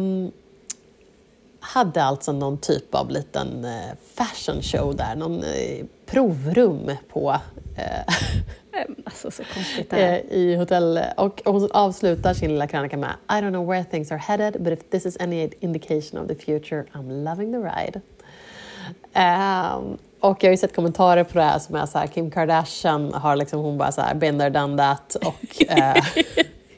hade 1.59 2.03
alltså 2.03 2.31
någon 2.31 2.57
typ 2.57 2.95
av 2.95 3.09
liten 3.09 3.65
eh, 3.65 3.95
fashion 4.13 4.61
show 4.61 4.95
där, 4.95 5.15
någon 5.15 5.43
eh, 5.43 5.85
provrum 6.05 6.91
på 7.09 7.35
eh, 7.77 8.13
Eh, 8.77 8.85
alltså 9.05 9.31
så 9.31 9.43
konstigt 9.53 9.89
det 9.89 9.95
här. 9.95 10.21
Eh, 10.29 10.37
I 10.37 10.55
hotell. 10.55 10.99
Och 11.17 11.41
hon 11.45 11.71
avslutar 11.71 12.33
sin 12.33 12.51
lilla 12.51 12.67
krönika 12.67 12.97
med 12.97 13.09
I 13.29 13.33
don't 13.33 13.49
know 13.49 13.67
where 13.67 13.83
things 13.83 14.11
are 14.11 14.19
headed 14.19 14.63
but 14.63 14.73
if 14.73 14.89
this 14.89 15.05
is 15.05 15.17
any 15.19 15.49
indication 15.59 16.21
of 16.21 16.27
the 16.27 16.35
future 16.35 16.83
I'm 16.93 17.23
loving 17.23 17.51
the 17.51 17.59
ride. 17.59 18.01
Um, 19.17 19.97
och 20.19 20.43
jag 20.43 20.49
har 20.49 20.53
ju 20.53 20.57
sett 20.57 20.75
kommentarer 20.75 21.23
på 21.23 21.37
det 21.37 21.43
här 21.43 21.59
som 21.59 21.75
är 21.75 21.85
så 21.85 21.97
här, 21.97 22.07
Kim 22.07 22.31
Kardashian 22.31 23.13
har 23.13 23.35
liksom, 23.35 23.59
hon 23.59 23.77
bara 23.77 23.91
så 23.91 24.01
här, 24.01 24.15
been 24.15 24.39
there, 24.39 24.49
done 24.49 24.77
that 24.77 25.15
och 25.15 25.71
eh, 25.71 26.03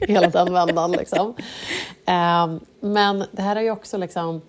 hela 0.00 0.28
den 0.28 0.52
vändan 0.52 0.92
liksom. 0.92 1.26
Um, 2.06 2.60
men 2.80 3.24
det 3.32 3.42
här 3.42 3.56
är 3.56 3.60
ju 3.60 3.70
också 3.70 3.98
liksom 3.98 4.40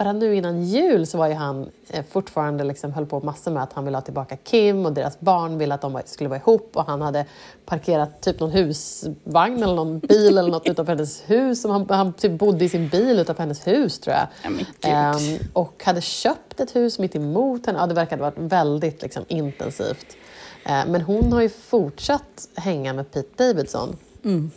bara 0.00 0.12
nu 0.12 0.34
innan 0.34 0.62
jul 0.62 1.06
så 1.06 1.18
var 1.18 1.28
ju 1.28 1.34
han 1.34 1.70
eh, 1.88 2.04
fortfarande 2.10 2.64
liksom 2.64 2.92
höll 2.92 3.06
på 3.06 3.20
massor 3.20 3.50
med 3.50 3.62
att 3.62 3.72
han 3.72 3.84
ville 3.84 3.96
ha 3.96 4.02
tillbaka 4.02 4.36
Kim 4.36 4.86
och 4.86 4.92
deras 4.92 5.20
barn 5.20 5.58
ville 5.58 5.74
att 5.74 5.80
de 5.80 6.00
skulle 6.04 6.28
vara 6.28 6.38
ihop 6.38 6.70
och 6.72 6.86
han 6.86 7.02
hade 7.02 7.26
parkerat 7.64 8.20
typ 8.20 8.40
någon 8.40 8.50
husvagn 8.50 9.62
eller 9.62 9.74
någon 9.74 9.98
bil 9.98 10.38
eller 10.38 10.50
något 10.50 10.66
utanför 10.66 10.92
hennes 10.92 11.22
hus. 11.26 11.64
Och 11.64 11.72
han, 11.72 11.86
han 11.88 12.12
typ 12.12 12.38
bodde 12.38 12.64
i 12.64 12.68
sin 12.68 12.88
bil 12.88 13.18
utanför 13.18 13.42
hennes 13.42 13.66
hus 13.66 13.98
tror 13.98 14.16
jag. 14.16 14.52
Ja, 14.80 15.14
um, 15.14 15.38
och 15.52 15.82
hade 15.84 16.00
köpt 16.00 16.60
ett 16.60 16.76
hus 16.76 16.98
mitt 16.98 17.16
emot 17.16 17.66
henne. 17.66 17.78
Ja, 17.78 17.86
det 17.86 17.94
verkade 17.94 18.22
varit 18.22 18.38
väldigt 18.38 19.02
liksom, 19.02 19.24
intensivt. 19.28 20.16
Uh, 20.66 20.86
men 20.86 21.00
hon 21.00 21.32
har 21.32 21.42
ju 21.42 21.48
fortsatt 21.48 22.48
hänga 22.54 22.92
med 22.92 23.10
Pete 23.10 23.44
Davidson. 23.44 23.96
Mm. 24.24 24.50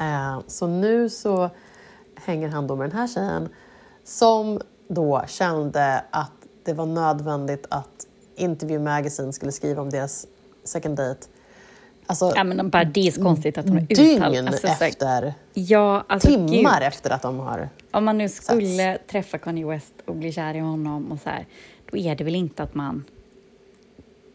Uh, 0.00 0.40
så 0.46 0.66
nu 0.66 1.10
så 1.10 1.50
hänger 2.14 2.48
han 2.48 2.66
då 2.66 2.76
med 2.76 2.90
den 2.90 2.98
här 2.98 3.08
tjejen 3.08 3.48
som 4.04 4.60
då 4.94 5.24
kände 5.28 6.04
att 6.10 6.32
det 6.64 6.72
var 6.72 6.86
nödvändigt 6.86 7.66
att 7.68 8.06
Interview 8.36 8.90
Magazine 8.90 9.32
skulle 9.32 9.52
skriva 9.52 9.82
om 9.82 9.90
deras 9.90 10.26
second 10.64 10.96
date. 10.96 11.26
Alltså, 12.06 12.32
ja, 12.36 12.44
men 12.44 12.70
bara 12.70 12.84
det 12.84 13.06
är 13.08 13.10
så 13.10 13.22
konstigt 13.22 13.58
att 13.58 13.68
hon 13.68 13.78
har 13.78 13.86
Dygn 13.86 14.22
alltså, 14.22 14.66
efter, 14.66 15.34
ja, 15.54 16.04
alltså, 16.08 16.28
timmar 16.28 16.80
Gud. 16.80 16.88
efter 16.88 17.10
att 17.10 17.22
de 17.22 17.38
har 17.38 17.68
Om 17.90 18.04
man 18.04 18.18
nu 18.18 18.28
skulle 18.28 18.94
sats. 18.94 19.10
träffa 19.10 19.38
Kanye 19.38 19.66
West 19.66 19.94
och 20.04 20.16
bli 20.16 20.32
kär 20.32 20.54
i 20.54 20.58
honom 20.58 21.12
och 21.12 21.20
så 21.20 21.28
här, 21.30 21.46
då 21.90 21.96
är 21.96 22.14
det 22.16 22.24
väl 22.24 22.34
inte 22.34 22.62
att 22.62 22.74
man 22.74 23.04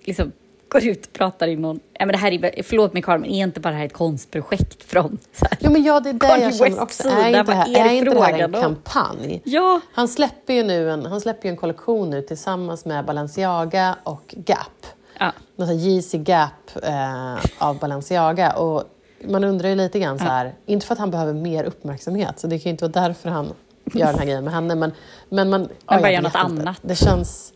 liksom 0.04 0.32
går 0.70 0.88
ut 0.88 1.06
och 1.06 1.14
pratar 1.14 1.48
i 1.48 1.56
någon... 1.56 1.80
Ja, 1.94 2.06
men 2.06 2.14
det 2.14 2.18
här 2.18 2.32
är, 2.32 2.64
förlåt 2.64 2.94
mig 2.94 3.02
Karin, 3.02 3.22
men 3.22 3.30
är 3.30 3.44
inte 3.44 3.60
bara 3.60 3.70
det 3.70 3.78
här 3.78 3.86
ett 3.86 3.94
konstprojekt 3.94 4.84
från 4.84 5.18
så 5.34 5.46
här, 5.46 5.58
Jo, 5.62 5.72
men 5.72 5.84
ja, 5.84 6.00
det 6.00 6.10
är 6.10 6.14
det 6.14 6.42
jag 6.42 6.56
känner 6.56 6.82
också. 6.82 7.10
Är 7.10 7.40
inte, 7.40 7.54
här, 7.54 7.76
är, 7.76 7.86
är 7.86 7.94
inte 7.94 8.14
det 8.14 8.22
här 8.22 8.40
en 8.40 8.52
då? 8.52 8.62
kampanj? 8.62 9.42
Ja. 9.44 9.82
Han 9.94 10.08
släpper 10.08 10.54
ju 10.54 10.64
nu 10.64 10.92
en, 10.92 11.06
han 11.06 11.22
släpper 11.22 11.50
en 11.50 11.58
kollektion 11.58 12.10
nu 12.10 12.22
tillsammans 12.22 12.86
med 12.86 13.06
Balenciaga 13.06 13.96
och 14.04 14.36
Gap. 14.38 14.86
Ja. 15.20 15.32
Något 15.56 15.70
Yeezy 15.70 16.18
Gap 16.18 16.84
eh, 16.84 17.36
av 17.58 17.80
Balenciaga. 17.80 18.52
Och 18.52 18.84
man 19.28 19.44
undrar 19.44 19.70
ju 19.70 19.76
lite 19.76 20.00
grann 20.00 20.20
så 20.20 20.26
här, 20.26 20.46
ja. 20.46 20.52
inte 20.66 20.86
för 20.86 20.94
att 20.94 21.00
han 21.00 21.12
behöver 21.12 21.34
mer 21.34 21.64
uppmärksamhet, 21.64 22.40
så 22.40 22.48
det 22.48 22.60
kan 22.60 22.64
ju 22.64 22.72
inte 22.72 22.88
vara 22.88 23.08
därför 23.08 23.30
han 23.30 23.54
gör 23.94 24.06
den 24.06 24.20
här 24.20 24.26
grejen 24.26 24.44
med 24.44 24.54
henne, 24.54 24.76
men, 24.76 24.92
men 25.30 25.50
man... 25.50 25.62
Men 25.62 26.02
bara 26.02 26.12
gör 26.12 26.22
något 26.22 26.36
inte. 26.36 26.40
annat. 26.40 26.78
Det 26.82 26.96
känns... 26.96 27.54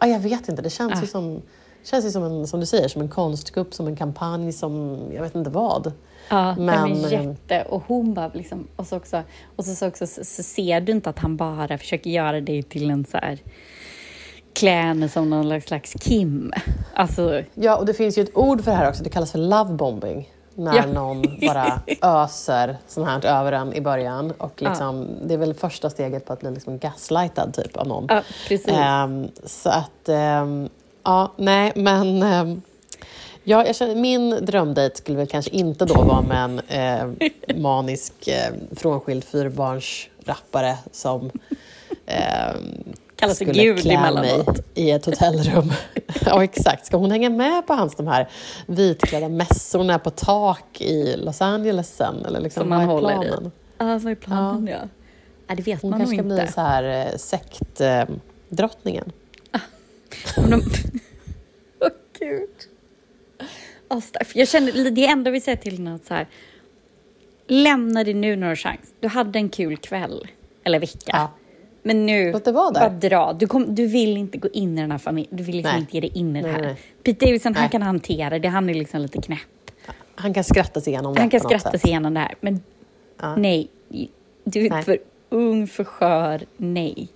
Ja, 0.00 0.06
jag 0.06 0.20
vet 0.20 0.48
inte, 0.48 0.62
det 0.62 0.70
känns 0.70 1.02
ju 1.02 1.06
som 1.06 1.42
känns 1.84 2.04
ju 2.06 2.10
som, 2.10 2.22
en, 2.24 2.46
som 2.46 2.60
du 2.60 2.66
säger, 2.66 2.88
som 2.88 3.02
en 3.02 3.08
konstkupp, 3.08 3.74
som 3.74 3.86
en 3.86 3.96
kampanj, 3.96 4.52
som 4.52 4.98
jag 5.14 5.22
vet 5.22 5.34
inte 5.34 5.50
vad. 5.50 5.92
Ja, 6.28 6.54
men, 6.58 6.90
men 7.00 7.10
jätte. 7.10 7.62
Och 7.62 7.82
hon 7.86 8.14
bara 8.14 8.30
liksom, 8.34 8.68
och 8.76 8.86
så 8.86 8.96
också, 8.96 9.22
och 9.56 9.64
så, 9.64 9.74
så, 9.74 9.88
också, 9.88 10.06
så, 10.06 10.24
så, 10.24 10.42
ser 10.42 10.80
du 10.80 10.92
inte 10.92 11.10
att 11.10 11.18
han 11.18 11.36
bara 11.36 11.78
försöker 11.78 12.10
göra 12.10 12.40
dig 12.40 12.62
till 12.62 12.90
en 12.90 13.04
så 13.04 13.16
här 13.18 13.38
klä 14.52 14.70
henne 14.80 15.08
som 15.08 15.30
någon 15.30 15.60
slags 15.60 15.92
Kim. 16.00 16.52
Alltså, 16.94 17.42
Ja, 17.54 17.76
och 17.76 17.86
det 17.86 17.94
finns 17.94 18.18
ju 18.18 18.22
ett 18.22 18.36
ord 18.36 18.64
för 18.64 18.70
det 18.70 18.76
här 18.76 18.88
också, 18.88 19.02
det 19.04 19.10
kallas 19.10 19.32
för 19.32 19.38
lovebombing. 19.38 20.30
När 20.54 20.76
Ja. 20.76 20.86
någon 20.86 21.22
bara 21.46 21.80
öser 22.24 22.78
sånt 22.86 23.08
här 23.08 23.26
över 23.40 23.52
en 23.52 23.74
i 23.74 23.80
början. 23.80 24.30
Och 24.30 24.62
liksom, 24.62 25.08
Det 25.26 25.34
är 25.34 25.38
väl 25.38 25.54
första 25.54 25.90
steget 25.90 26.24
på 26.26 26.32
att 26.32 26.40
bli 26.40 26.50
liksom 26.50 26.78
gaslightad 26.78 27.54
typ 27.54 27.76
av 27.76 27.86
någon. 27.86 28.06
ja, 28.08 28.22
precis. 28.48 28.68
Ehm, 28.68 29.28
så 29.44 29.68
att, 29.70 30.08
ehm, 30.08 30.68
ja, 31.10 31.32
nej, 31.36 31.72
men 31.74 32.22
ehm, 32.22 32.62
ja, 33.44 33.66
jag 33.66 33.76
känner, 33.76 33.94
min 33.94 34.30
drömdejt 34.44 34.96
skulle 34.96 35.18
väl 35.18 35.26
kanske 35.26 35.50
inte 35.50 35.84
då 35.84 35.94
vara 36.02 36.22
med 36.22 36.44
en 36.44 36.58
eh, 36.68 37.56
manisk 37.56 38.28
eh, 38.28 38.52
frånskild 38.76 39.24
fyrbarnsrappare 39.24 40.76
som 40.92 41.30
ehm, 42.06 42.84
Kallas 43.16 43.38
för 43.38 43.44
skulle 43.44 43.62
Gud 43.62 43.86
emellanåt. 43.86 44.60
i 44.74 44.90
ett 44.90 45.06
hotellrum. 45.06 45.72
ja, 46.26 46.44
exakt. 46.44 46.86
Ska 46.86 46.96
hon 46.96 47.10
hänga 47.10 47.30
med 47.30 47.66
på 47.66 47.74
hans 47.74 47.94
de 47.96 48.06
här 48.06 48.28
vitklädda 48.66 49.28
mässorna 49.28 49.98
på 49.98 50.10
tak 50.10 50.80
i 50.80 51.16
Los 51.16 51.42
Angeles 51.42 51.96
sen? 51.96 52.24
Eller 52.26 52.40
liksom, 52.40 52.62
Som 52.62 52.72
är 52.72 52.84
håller 52.86 53.24
i. 53.24 53.50
Ja, 53.78 53.98
vad 53.98 54.06
är 54.06 54.14
planen? 54.14 54.66
Ja. 54.66 54.78
Ja, 55.46 55.54
det 55.54 55.62
vet 55.62 55.82
Hon 55.82 55.90
man 55.90 56.00
nog 56.00 56.08
kanske 56.08 56.24
ska 56.24 56.32
inte. 56.32 56.44
bli 56.44 56.52
så 56.52 56.60
här 56.60 57.06
eh, 57.06 58.06
Men 60.36 60.50
de... 60.50 60.62
Åh, 61.80 61.88
gud. 62.18 62.48
Åh, 63.88 64.00
staff. 64.00 64.36
Jag 64.36 64.48
känner, 64.48 64.90
det 64.90 65.06
enda 65.06 65.30
vi 65.30 65.40
säger 65.40 65.58
till 65.58 65.76
henne 65.76 65.94
att 65.94 66.06
så 66.06 66.14
här, 66.14 66.26
lämna 67.46 68.04
det 68.04 68.14
nu 68.14 68.36
när 68.36 68.42
du 68.46 68.50
har 68.50 68.56
chans. 68.56 68.94
Du 69.00 69.08
hade 69.08 69.38
en 69.38 69.48
kul 69.48 69.76
kväll, 69.76 70.26
eller 70.64 70.78
vecka. 70.78 70.98
Ja. 71.12 71.30
Men 71.82 72.06
nu, 72.06 72.32
Låt 72.32 72.44
det 72.44 72.52
vara 72.52 72.70
där. 72.70 72.80
bara 72.80 72.90
dra. 72.90 73.32
Du, 73.32 73.46
kom, 73.46 73.74
du 73.74 73.86
vill 73.86 74.16
inte 74.16 74.38
gå 74.38 74.48
in 74.48 74.78
i 74.78 74.80
den 74.80 74.90
här 74.90 74.98
familjen. 74.98 75.36
Du 75.36 75.42
vill 75.42 75.56
liksom 75.56 75.72
Nej. 75.72 75.80
inte 75.80 75.96
ge 75.96 76.00
dig 76.00 76.10
in 76.14 76.36
i 76.36 76.42
det 76.42 76.46
Nej, 76.48 76.56
här. 76.56 76.62
nej. 76.62 76.76
Pete 77.02 77.26
Davidson, 77.26 77.54
han 77.54 77.62
Nej. 77.62 77.70
kan 77.70 77.82
hantera 77.82 78.38
det. 78.38 78.48
Han 78.48 78.70
är 78.70 78.74
liksom 78.74 79.00
lite 79.00 79.22
knäpp. 79.22 79.38
Han 80.14 80.34
kan 80.34 80.44
skratta 80.44 80.80
sig 80.80 80.92
igenom 80.92 81.14
det 81.14 81.20
Han 81.20 81.30
kan 81.30 81.40
skratta 81.40 81.78
sig 81.78 81.90
igenom 81.90 82.14
det 82.14 82.20
här. 82.20 82.34
Men 82.40 82.60
Ja. 83.20 83.36
nej, 83.36 83.68
du 84.44 84.66
är 84.66 84.70
Nej. 84.70 84.82
för 84.82 84.98
ung, 85.28 85.66
för 85.66 85.84
skör. 85.84 86.40
Nej. 86.56 87.08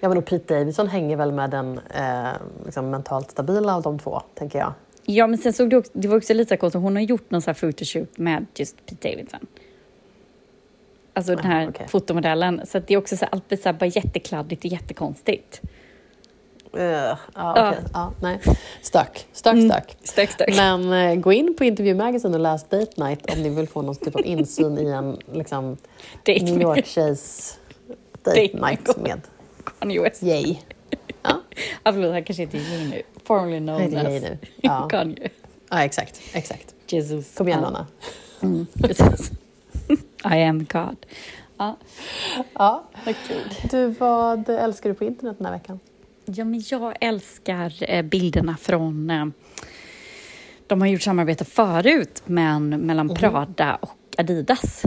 Ja, 0.00 0.08
men 0.08 0.18
och 0.18 0.24
Pete 0.24 0.54
Davidson 0.58 0.88
hänger 0.88 1.16
väl 1.16 1.32
med 1.32 1.50
den 1.50 1.80
eh, 1.94 2.28
liksom 2.64 2.90
mentalt 2.90 3.30
stabila 3.30 3.74
av 3.76 3.82
de 3.82 3.98
två, 3.98 4.22
tänker 4.34 4.58
jag. 4.58 4.72
Ja, 5.04 5.26
men 5.26 5.38
sen 5.38 5.52
såg 5.52 5.70
det, 5.70 5.76
också, 5.76 5.90
det 5.94 6.08
var 6.08 6.16
också 6.16 6.34
lite 6.34 6.54
här 6.54 6.58
konstigt. 6.58 6.82
Hon 6.82 6.96
har 6.96 7.02
gjort 7.02 7.30
någon 7.30 7.42
så 7.42 7.46
här 7.50 7.54
photoshoot 7.54 8.18
med 8.18 8.46
just 8.54 8.86
Pete 8.86 9.08
Davidson. 9.10 9.40
Alltså 11.14 11.34
den 11.36 11.44
här 11.44 11.66
Ah, 11.66 11.68
okej. 11.68 11.86
fotomodellen. 11.88 12.60
Så 12.66 12.78
det 12.78 12.94
är 12.94 12.98
också 12.98 13.16
så 13.16 13.24
här, 13.24 13.32
allt 13.32 13.48
blir 13.48 13.58
så 13.58 13.64
här 13.68 13.72
bara 13.72 13.86
jättekladdigt 13.86 14.64
och 14.64 14.70
jättekonstigt. 14.70 15.60
Uh, 16.76 16.82
ja, 16.82 17.16
Ja. 17.34 17.68
okej. 17.70 17.84
ja, 17.92 18.12
nej. 18.22 18.40
Stök, 18.82 19.26
stök, 19.32 19.52
Mm. 19.54 19.70
stök. 19.70 19.96
Stök, 20.02 20.30
stök. 20.30 20.56
Men 20.56 20.92
eh, 20.92 21.14
gå 21.14 21.32
in 21.32 21.54
på 21.58 21.64
Interview 21.64 22.04
Magazine 22.04 22.34
och 22.34 22.40
läs 22.40 22.64
Date 22.68 23.04
Night 23.04 23.30
om 23.34 23.42
ni 23.42 23.48
vill 23.48 23.68
få 23.68 23.82
någon 23.82 23.94
typ 23.96 24.16
av 24.16 24.26
insyn 24.26 24.78
i 24.78 24.90
en 24.90 25.16
liksom, 25.32 25.76
New 26.26 26.62
York-tjejs 26.62 27.58
Date 28.22 28.40
Date 28.40 28.66
Night 28.66 28.96
med 28.96 29.20
Kanye 29.64 30.00
West. 30.02 30.22
Yay. 30.22 30.56
Ja, 31.22 31.40
Ja, 31.84 31.92
förlåt, 31.92 32.12
han 32.12 32.24
kanske 32.24 32.42
inte 32.42 32.56
är 32.58 32.60
Jay 32.60 32.88
nu. 32.88 33.02
Formerly 33.24 33.54
han 33.54 33.66
known 33.66 33.80
heter 33.80 34.10
Yay 34.10 34.16
as 34.16 34.22
nu. 34.22 34.38
Ja. 34.60 34.88
Kanye. 34.88 35.28
ja, 35.70 35.84
exakt. 35.84 36.20
exakt. 36.32 36.74
Jesus. 36.86 37.34
Kom 37.36 37.48
igen. 37.48 37.64
Anna. 37.64 37.86
Mm. 38.42 38.66
I 40.38 40.42
am 40.44 40.58
God. 40.72 41.06
Ja, 41.56 41.76
Ja. 42.54 42.84
vad 43.06 43.14
kul. 43.28 43.54
Du, 43.70 43.86
vad 43.86 44.48
älskar 44.48 44.88
du 44.90 44.94
på 44.94 45.04
internet 45.04 45.36
den 45.38 45.46
här 45.46 45.52
veckan? 45.52 45.80
Ja, 46.24 46.44
men 46.44 46.62
jag 46.70 46.96
älskar 47.00 47.72
eh, 47.90 48.02
bilderna 48.02 48.56
från... 48.60 49.10
Eh, 49.10 49.26
de 50.66 50.80
har 50.80 50.88
gjort 50.88 51.02
samarbete 51.02 51.44
förut, 51.44 52.22
men 52.26 52.68
mellan 52.68 53.14
Prada 53.14 53.74
och 53.74 53.90
Adidas. 54.18 54.82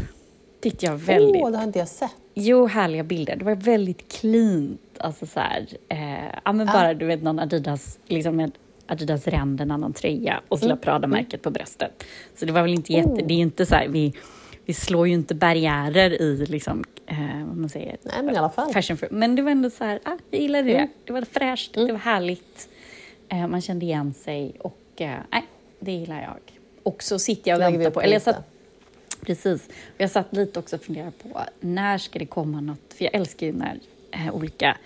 Tyckte 0.62 0.86
jag 0.86 0.96
väldigt... 0.96 1.42
Åh, 1.44 1.52
det 1.52 1.58
har 1.58 1.64
inte 1.64 1.80
jag 1.80 1.88
sett. 1.88 2.12
Jo, 2.38 2.66
härliga 2.68 3.04
bilder. 3.04 3.36
Det 3.36 3.46
var 3.46 3.56
väldigt 3.56 4.12
cleant. 4.20 4.82
Alltså 5.00 5.26
så 5.26 5.40
här, 5.40 5.68
eh, 5.90 6.26
ja 6.46 6.52
men 6.52 6.68
bara 6.68 6.94
du 6.94 7.06
vet 7.06 7.24
någon 7.24 7.40
Adidas, 7.40 8.00
liksom 8.06 8.36
med 8.36 8.52
Adidas 8.86 9.28
ränderna, 9.28 9.78
någon 9.78 9.94
tröja 9.94 10.42
och 10.48 10.60
så 10.60 10.68
la 10.68 10.76
Prada-märket 10.76 11.42
på 11.42 11.52
bröstet. 11.52 12.04
Så 12.36 12.46
det 12.46 12.52
var 12.52 12.62
väl 12.62 12.74
inte 12.74 12.94
jätte, 12.94 13.10
Oh. 13.10 13.28
det 13.28 13.34
är 13.34 13.38
inte 13.38 13.66
så 13.66 13.76
här, 13.76 13.88
vi, 13.88 14.14
vi 14.66 14.74
slår 14.74 15.08
ju 15.08 15.14
inte 15.14 15.36
barriärer 15.36 16.22
i 16.22 16.46
liksom, 16.46 16.84
eh, 17.08 17.18
vad 17.48 17.58
man 17.58 17.70
säger, 17.70 17.98
Nej, 18.04 18.24
men 18.24 18.36
i 18.36 18.38
alla 18.38 18.50
fall. 18.50 18.74
fashion 18.74 18.98
fruit. 18.98 19.12
Men 19.12 19.36
det 19.36 19.42
var 19.42 19.52
ändå 19.52 19.70
så 19.70 19.84
här, 19.84 20.00
ah, 20.04 20.18
jag 20.32 20.42
gillade 20.42 20.68
det. 20.68 20.76
Mm. 20.78 20.90
Det 21.06 21.14
var 21.14 21.22
fräscht, 21.22 21.74
det 21.74 21.92
var 21.92 22.00
härligt. 22.00 22.70
Eh, 23.30 23.48
man 23.48 23.62
kände 23.62 23.86
igen 23.86 24.14
sig 24.14 24.56
och 24.60 24.82
eh, 25.02 25.10
nej, 25.32 25.44
det 25.80 25.92
gillar 25.92 26.22
jag. 26.22 26.38
Och 26.84 27.04
så 27.04 27.20
sitter 27.20 27.52
jag 27.52 27.58
och 27.58 27.62
väntar 27.74 27.86
på, 27.86 27.92
på 27.92 28.02
eller 28.02 28.14
jag 28.14 28.22
satt 28.22 28.44
Precis. 29.26 29.70
Jag 29.98 30.12
satt 30.12 30.34
lite 30.34 30.60
också 30.60 30.76
och 30.76 30.82
funderade 30.82 31.12
på 31.12 31.42
när 31.60 31.98
ska 31.98 32.20
det 32.20 32.26
komma 32.26 32.62
något, 32.62 32.94
för 32.98 33.06
jag 33.06 33.16
älskar 33.16 33.48
ju 33.48 33.54
när 33.54 33.80
eh, 34.12 34.36
olika 34.36 34.78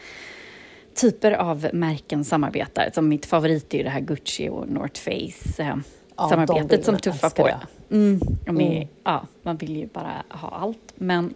typer 0.93 1.31
av 1.31 1.67
märken 1.73 2.25
samarbetar. 2.25 2.89
Som 2.93 3.09
mitt 3.09 3.25
favorit 3.25 3.73
är 3.73 3.77
ju 3.77 3.83
det 3.83 3.89
här 3.89 3.99
Gucci 4.01 4.49
och 4.49 4.69
North 4.69 5.01
Face 5.01 5.63
eh, 5.63 5.75
Ja, 6.15 6.29
samarbetet 6.29 6.85
som 6.85 6.97
tuffar 6.97 7.29
på. 7.29 7.49
Mm, 7.91 8.19
är, 8.45 8.49
Mm. 8.49 8.87
ja, 9.03 9.27
man 9.43 9.57
vill 9.57 9.75
ju 9.77 9.87
bara 9.87 10.23
ha 10.29 10.49
allt. 10.49 10.93
Men 10.95 11.33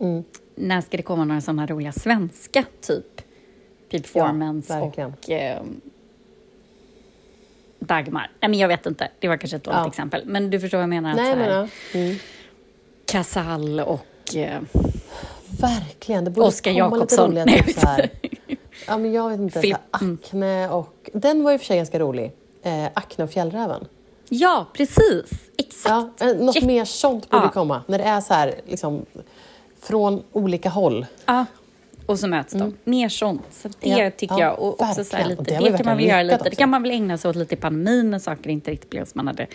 Mm. 0.00 0.24
när 0.54 0.80
ska 0.80 0.96
det 0.96 1.02
komma 1.02 1.24
några 1.24 1.40
sådana 1.40 1.66
roliga 1.66 1.92
svenska 1.92 2.64
typ? 2.80 3.22
Performance 3.90 4.80
verkligen. 4.80 5.12
och 5.12 5.30
eh, 5.30 5.62
Dagmar. 7.78 8.30
Nej, 8.40 8.48
men 8.50 8.58
jag 8.58 8.68
vet 8.68 8.86
inte, 8.86 9.08
det 9.18 9.28
var 9.28 9.36
kanske 9.36 9.56
ett 9.56 9.64
dåligt 9.64 9.78
Ja. 9.78 9.88
exempel. 9.88 10.22
Men 10.26 10.50
du 10.50 10.60
förstår 10.60 10.78
vad 10.78 10.82
jag 10.82 10.88
menar? 10.88 11.10
att 11.10 11.16
Nej, 11.16 11.32
så 11.32 11.38
här, 11.38 11.48
men 11.48 11.68
ja. 11.92 11.98
Mm. 12.00 12.16
Casall 13.06 13.80
och... 13.80 14.36
Eh, 14.36 14.60
Verkligen. 15.60 16.24
Det 16.24 16.30
borde 16.30 16.46
Oskar 16.48 16.72
komma 16.72 16.96
Jakobsson. 16.96 17.30
lite 17.34 17.42
roliga 17.46 17.64
så 17.80 17.86
här. 17.86 18.10
Ja, 18.86 18.98
men 18.98 19.12
jag 19.12 19.30
vet 19.30 19.40
inte. 19.40 19.60
Så 19.60 19.66
här, 19.66 19.76
Mm. 20.02 20.18
Acne 20.24 20.68
och... 20.68 21.10
Den 21.12 21.42
var 21.42 21.52
ju 21.52 21.58
för 21.58 21.64
sig 21.66 21.76
ganska 21.76 21.98
rolig. 21.98 22.32
Eh, 22.62 22.84
Acne 22.94 23.24
och 23.24 23.30
Fjällräven. 23.30 23.84
ja, 24.28 24.66
precis! 24.72 25.24
Exakt! 25.58 26.20
Ja, 26.20 26.28
eh, 26.30 26.36
något 26.36 26.54
Jätte- 26.54 26.66
mer 26.66 26.84
sånt 26.84 27.30
borde 27.30 27.44
Ja. 27.44 27.50
komma. 27.50 27.82
När 27.86 27.98
det 27.98 28.04
är 28.04 28.20
så 28.20 28.34
här, 28.34 28.54
liksom, 28.66 29.06
från 29.80 30.22
olika 30.32 30.68
håll. 30.68 31.06
Ja. 31.26 31.44
Och 32.06 32.18
så 32.18 32.28
möts 32.28 32.52
de. 32.52 32.74
Mer 32.84 33.08
sånt. 33.08 33.42
Så 33.50 33.68
det 33.80 33.90
Mm. 33.92 34.04
Ja, 34.04 34.10
tycker 34.10 34.34
ja, 34.34 34.40
jag. 34.40 34.58
Och 34.58 34.80
också 34.82 35.04
så 35.04 35.16
här 35.16 35.28
lite, 35.28 35.42
det, 35.42 35.58
det 35.70 35.76
kan 35.76 35.86
man 35.86 35.96
väl 35.96 36.06
göra 36.06 36.22
lite. 36.22 36.44
Det 36.50 36.56
kan 36.56 36.70
man 36.70 36.82
väl 36.82 36.90
ägna 36.90 37.18
sig 37.18 37.28
åt 37.28 37.36
lite 37.36 37.54
i 37.54 37.56
pandemin 37.56 38.10
när 38.10 38.18
saker 38.18 38.50
inte 38.50 38.70
riktigt 38.70 38.90
blev 38.90 39.04
som 39.04 39.12
man 39.18 39.26
hade 39.26 39.46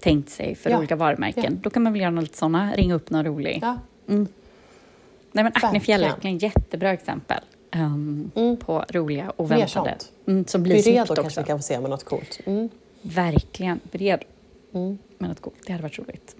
tänkt 0.00 0.30
sig 0.30 0.54
för 0.54 0.70
Ja, 0.70 0.78
olika 0.78 0.96
varumärken. 0.96 1.60
Då 1.62 1.70
kan 1.70 1.82
man 1.82 1.92
väl 1.92 2.02
göra 2.02 2.10
något 2.10 2.22
lite 2.24 2.36
sådana, 2.38 2.72
ringa 2.74 2.94
upp 2.94 3.10
någon 3.10 3.24
rolig. 3.24 3.58
Ja. 3.62 3.78
Nej 4.06 4.24
men 5.32 5.46
Acne. 5.54 5.80
Fjällräven, 5.80 6.38
jättebra 6.38 6.92
exempel. 6.92 7.40
ehm, 7.70 8.30
Mm. 8.34 8.56
På 8.56 8.84
roliga 8.90 9.32
och 9.36 9.50
väntade. 9.50 9.96
Mm, 10.26 10.44
som 10.46 10.62
blir 10.62 10.74
Byredo 10.74 11.06
snyggt 11.06 11.06
kanske 11.08 11.22
också. 11.26 11.40
vi 11.40 11.46
kan 11.46 11.58
få 11.58 11.62
se 11.62 11.80
med 11.80 11.90
något 11.90 12.04
coolt. 12.04 12.40
Mm. 12.44 12.68
Verkligen. 13.02 13.80
Bered 13.92 14.20
Mm. 14.74 14.98
med 15.18 15.28
något 15.30 15.40
coolt. 15.40 15.56
Det 15.66 15.72
hade 15.72 15.82
varit 15.82 15.98
roligt. 15.98 16.36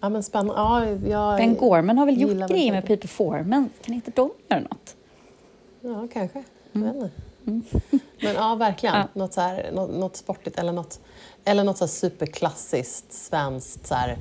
Ja, 0.00 0.08
men 0.08 0.22
spännande. 0.22 0.60
Ja, 1.08 1.08
jag 1.08 1.36
Ben 1.36 1.56
Gorman 1.56 1.98
har 1.98 2.06
väl 2.06 2.20
gjort 2.20 2.48
grejer 2.48 2.72
med. 2.72 2.86
Peter 2.86 3.00
Performance. 3.00 3.74
Kan 3.82 3.94
inte 3.94 4.10
de 4.10 4.30
göra 4.48 4.60
något? 4.60 4.96
Ja, 5.80 6.08
kanske. 6.12 6.44
Jag 6.72 6.80
vet 6.80 6.94
inte. 6.94 7.10
Men 8.20 8.34
ja, 8.34 8.54
verkligen. 8.54 8.94
Ja. 8.96 9.08
Något, 9.12 9.32
så 9.32 9.40
här, 9.40 9.70
något, 9.72 9.90
något 9.90 10.16
sportigt 10.16 10.58
eller 10.58 10.72
något, 10.72 11.00
eller 11.44 11.64
något 11.64 11.78
så 11.78 11.84
här 11.84 11.88
superklassiskt 11.88 13.12
svenskt 13.12 13.86
så 13.86 13.94
här, 13.94 14.18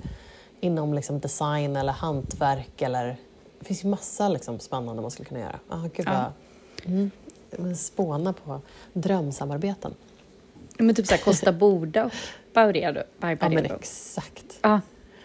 inom 0.59 0.93
liksom 0.93 1.19
design 1.19 1.75
eller 1.75 1.93
hantverk. 1.93 2.81
Eller, 2.81 3.17
det 3.59 3.65
finns 3.65 3.83
ju 3.83 3.87
massa 3.87 4.29
liksom, 4.29 4.59
spännande 4.59 5.01
man 5.01 5.11
skulle 5.11 5.29
kunna 5.29 5.41
göra. 5.41 5.59
Ah, 5.69 5.81
gud, 5.93 6.07
Ja. 6.07 6.31
vad, 6.85 6.93
mm. 6.93 7.11
Men 7.51 7.77
Spåna 7.77 8.33
på 8.33 8.61
drömsamarbeten. 8.93 9.93
Men 10.77 10.95
typ 10.95 11.07
såhär 11.07 11.21
Costa 11.21 11.51
Boda 11.53 12.05
och. 12.05 12.11
By 12.53 12.79
Ja, 13.19 13.49
men 13.49 13.65
exakt. 13.65 14.59
Ja, 14.61 14.81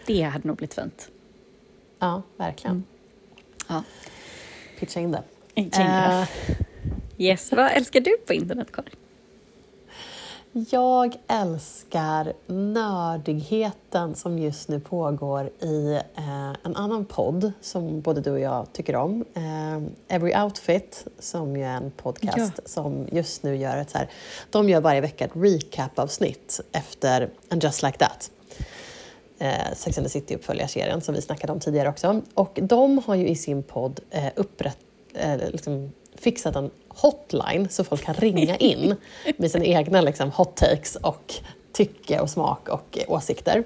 det 0.07 0.23
hade 0.23 0.49
nog 0.49 0.57
blivit 0.57 0.75
fint. 0.75 1.09
Ja, 1.99 2.23
verkligen. 2.37 2.85
Ja. 3.69 3.83
Pitcha 4.79 5.01
in 5.01 5.13
det. 5.13 5.23
Eh, 5.55 6.25
Yes, 7.19 7.53
vad 7.53 7.73
älskar 7.73 8.01
du 8.01 8.17
på 8.27 8.33
internet, 8.33 8.69
Karin? 8.73 8.95
Jag 10.71 11.17
älskar 11.29 12.33
nördigheten 12.47 14.15
som 14.15 14.39
just 14.39 14.69
nu 14.69 14.81
pågår 14.81 15.51
i 15.61 16.01
eh, 16.15 16.49
en 16.63 16.77
annan 16.77 17.05
podd 17.05 17.53
som 17.61 18.01
både 18.01 18.21
du 18.21 18.31
och 18.31 18.41
jag 18.41 18.67
tycker 18.73 18.97
om. 18.97 19.25
Eh, 19.35 19.83
Every 20.17 20.37
Outfit, 20.37 21.07
som 21.19 21.57
ju 21.57 21.63
är 21.65 21.77
en 21.77 21.91
podcast 21.91 22.61
som 22.65 23.09
just 23.13 23.43
nu 23.43 23.57
gör 23.57 23.77
ett 23.77 23.91
så 23.91 23.99
här... 23.99 24.09
De 24.51 24.69
gör 24.69 24.81
varje 24.81 25.01
vecka 25.01 25.25
ett 25.25 25.31
recap-avsnitt 25.35 26.61
efter 26.73 27.31
And 27.51 27.65
Just 27.65 27.83
Like 27.83 27.99
That. 27.99 28.31
Eh, 29.43 29.75
Sex 29.75 29.99
and 29.99 30.07
the 30.07 30.11
City-uppföljarserien 30.11 31.01
som 31.01 31.15
vi 31.15 31.23
snackade 31.23 31.53
om 31.53 31.61
tidigare 31.61 31.89
också. 31.89 32.23
Och 32.35 32.59
de 32.63 32.99
har 32.99 33.15
ju 33.15 33.29
i 33.29 33.37
sin 33.37 33.63
podd 33.63 34.01
eh, 34.11 34.27
upprätt, 34.37 34.79
eh, 35.15 35.37
liksom 35.37 35.93
fixat 36.17 36.57
en 36.57 36.71
hotline 36.89 37.69
så 37.69 37.85
folk 37.85 38.05
kan 38.05 38.15
ringa 38.15 38.57
in 38.61 38.97
med 39.37 39.51
sina 39.51 39.65
egna 39.65 40.01
liksom, 40.01 40.31
hot 40.31 40.57
takes 40.57 40.97
och 40.97 41.35
tycke 41.73 42.21
och 42.21 42.31
smak 42.31 42.69
och 42.69 42.99
åsikter. 43.09 43.65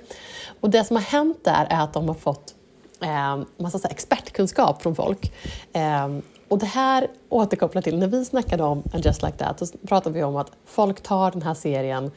Och 0.60 0.70
det 0.70 0.84
som 0.84 0.96
har 0.96 1.02
hänt 1.02 1.44
där 1.44 1.66
är 1.70 1.80
att 1.80 1.92
de 1.92 2.08
har 2.08 2.14
fått 2.14 2.54
eh, 3.00 3.38
massa 3.56 3.78
så 3.78 3.88
här, 3.88 3.94
expertkunskap 3.94 4.82
från 4.82 4.94
folk. 4.94 5.32
Eh, 5.72 6.08
och 6.48 6.58
det 6.58 6.66
här 6.66 7.08
återkopplar 7.28 7.82
till, 7.82 7.98
när 7.98 8.06
vi 8.06 8.24
snackade 8.24 8.62
om 8.62 8.82
And 8.94 9.04
just 9.04 9.22
like 9.22 9.36
that, 9.36 9.58
så 9.58 9.78
pratade 9.86 10.14
vi 10.14 10.24
om 10.24 10.36
att 10.36 10.50
folk 10.66 11.02
tar 11.02 11.30
den 11.30 11.42
här 11.42 11.54
serien 11.54 12.10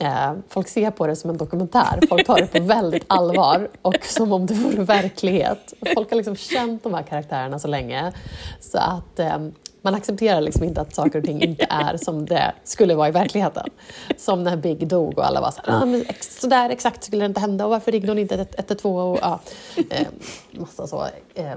Eh, 0.00 0.32
folk 0.48 0.68
ser 0.68 0.90
på 0.90 1.06
det 1.06 1.16
som 1.16 1.30
en 1.30 1.36
dokumentär, 1.36 2.00
folk 2.08 2.26
tar 2.26 2.36
det 2.36 2.46
på 2.46 2.62
väldigt 2.62 3.04
allvar 3.06 3.68
och 3.82 4.04
som 4.04 4.32
om 4.32 4.46
det 4.46 4.54
vore 4.54 4.82
verklighet. 4.82 5.74
Folk 5.94 6.10
har 6.10 6.16
liksom 6.16 6.36
känt 6.36 6.82
de 6.82 6.94
här 6.94 7.02
karaktärerna 7.02 7.58
så 7.58 7.68
länge 7.68 8.12
så 8.60 8.78
att 8.78 9.18
eh, 9.18 9.38
man 9.82 9.94
accepterar 9.94 10.40
liksom 10.40 10.64
inte 10.64 10.80
att 10.80 10.94
saker 10.94 11.18
och 11.18 11.24
ting 11.24 11.42
inte 11.42 11.66
är 11.70 11.96
som 11.96 12.26
det 12.26 12.52
skulle 12.64 12.94
vara 12.94 13.08
i 13.08 13.10
verkligheten. 13.10 13.68
Som 14.16 14.44
när 14.44 14.56
Big 14.56 14.88
dog 14.88 15.18
och 15.18 15.26
alla 15.26 15.40
var 15.40 15.50
så 15.50 15.60
här, 15.64 15.82
ah, 15.82 15.84
men 15.84 16.04
så 16.20 16.40
sådär 16.40 16.70
exakt 16.70 17.04
skulle 17.04 17.22
det 17.22 17.26
inte 17.26 17.40
hända 17.40 17.64
och 17.64 17.70
varför 17.70 17.92
ringde 17.92 18.08
hon 18.08 18.18
inte 18.18 18.46
112? 18.56 18.96
Och, 18.96 19.18
ja, 19.22 19.40
eh, 19.90 20.06
massa 20.50 20.86
så 20.86 21.06
eh, 21.34 21.56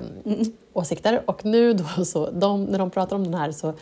åsikter. 0.73 1.21
Och 1.25 1.45
nu 1.45 1.73
då, 1.73 2.05
så, 2.05 2.29
de, 2.31 2.63
när 2.63 2.79
de 2.79 2.89
pratar 2.89 3.15
om 3.15 3.23
den 3.23 3.33
här 3.33 3.51
så 3.51 3.73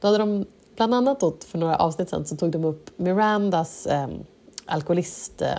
då 0.00 0.08
hade 0.08 0.18
de 0.18 0.46
bland 0.76 0.94
annat 0.94 1.20
då, 1.20 1.34
för 1.46 1.58
några 1.58 1.76
avsnitt 1.76 2.08
sedan 2.08 2.24
så 2.24 2.36
tog 2.36 2.50
de 2.50 2.64
upp 2.64 2.90
Mirandas 2.98 3.86
eh, 3.86 4.08
alkoholist 4.66 5.42
eh, 5.42 5.58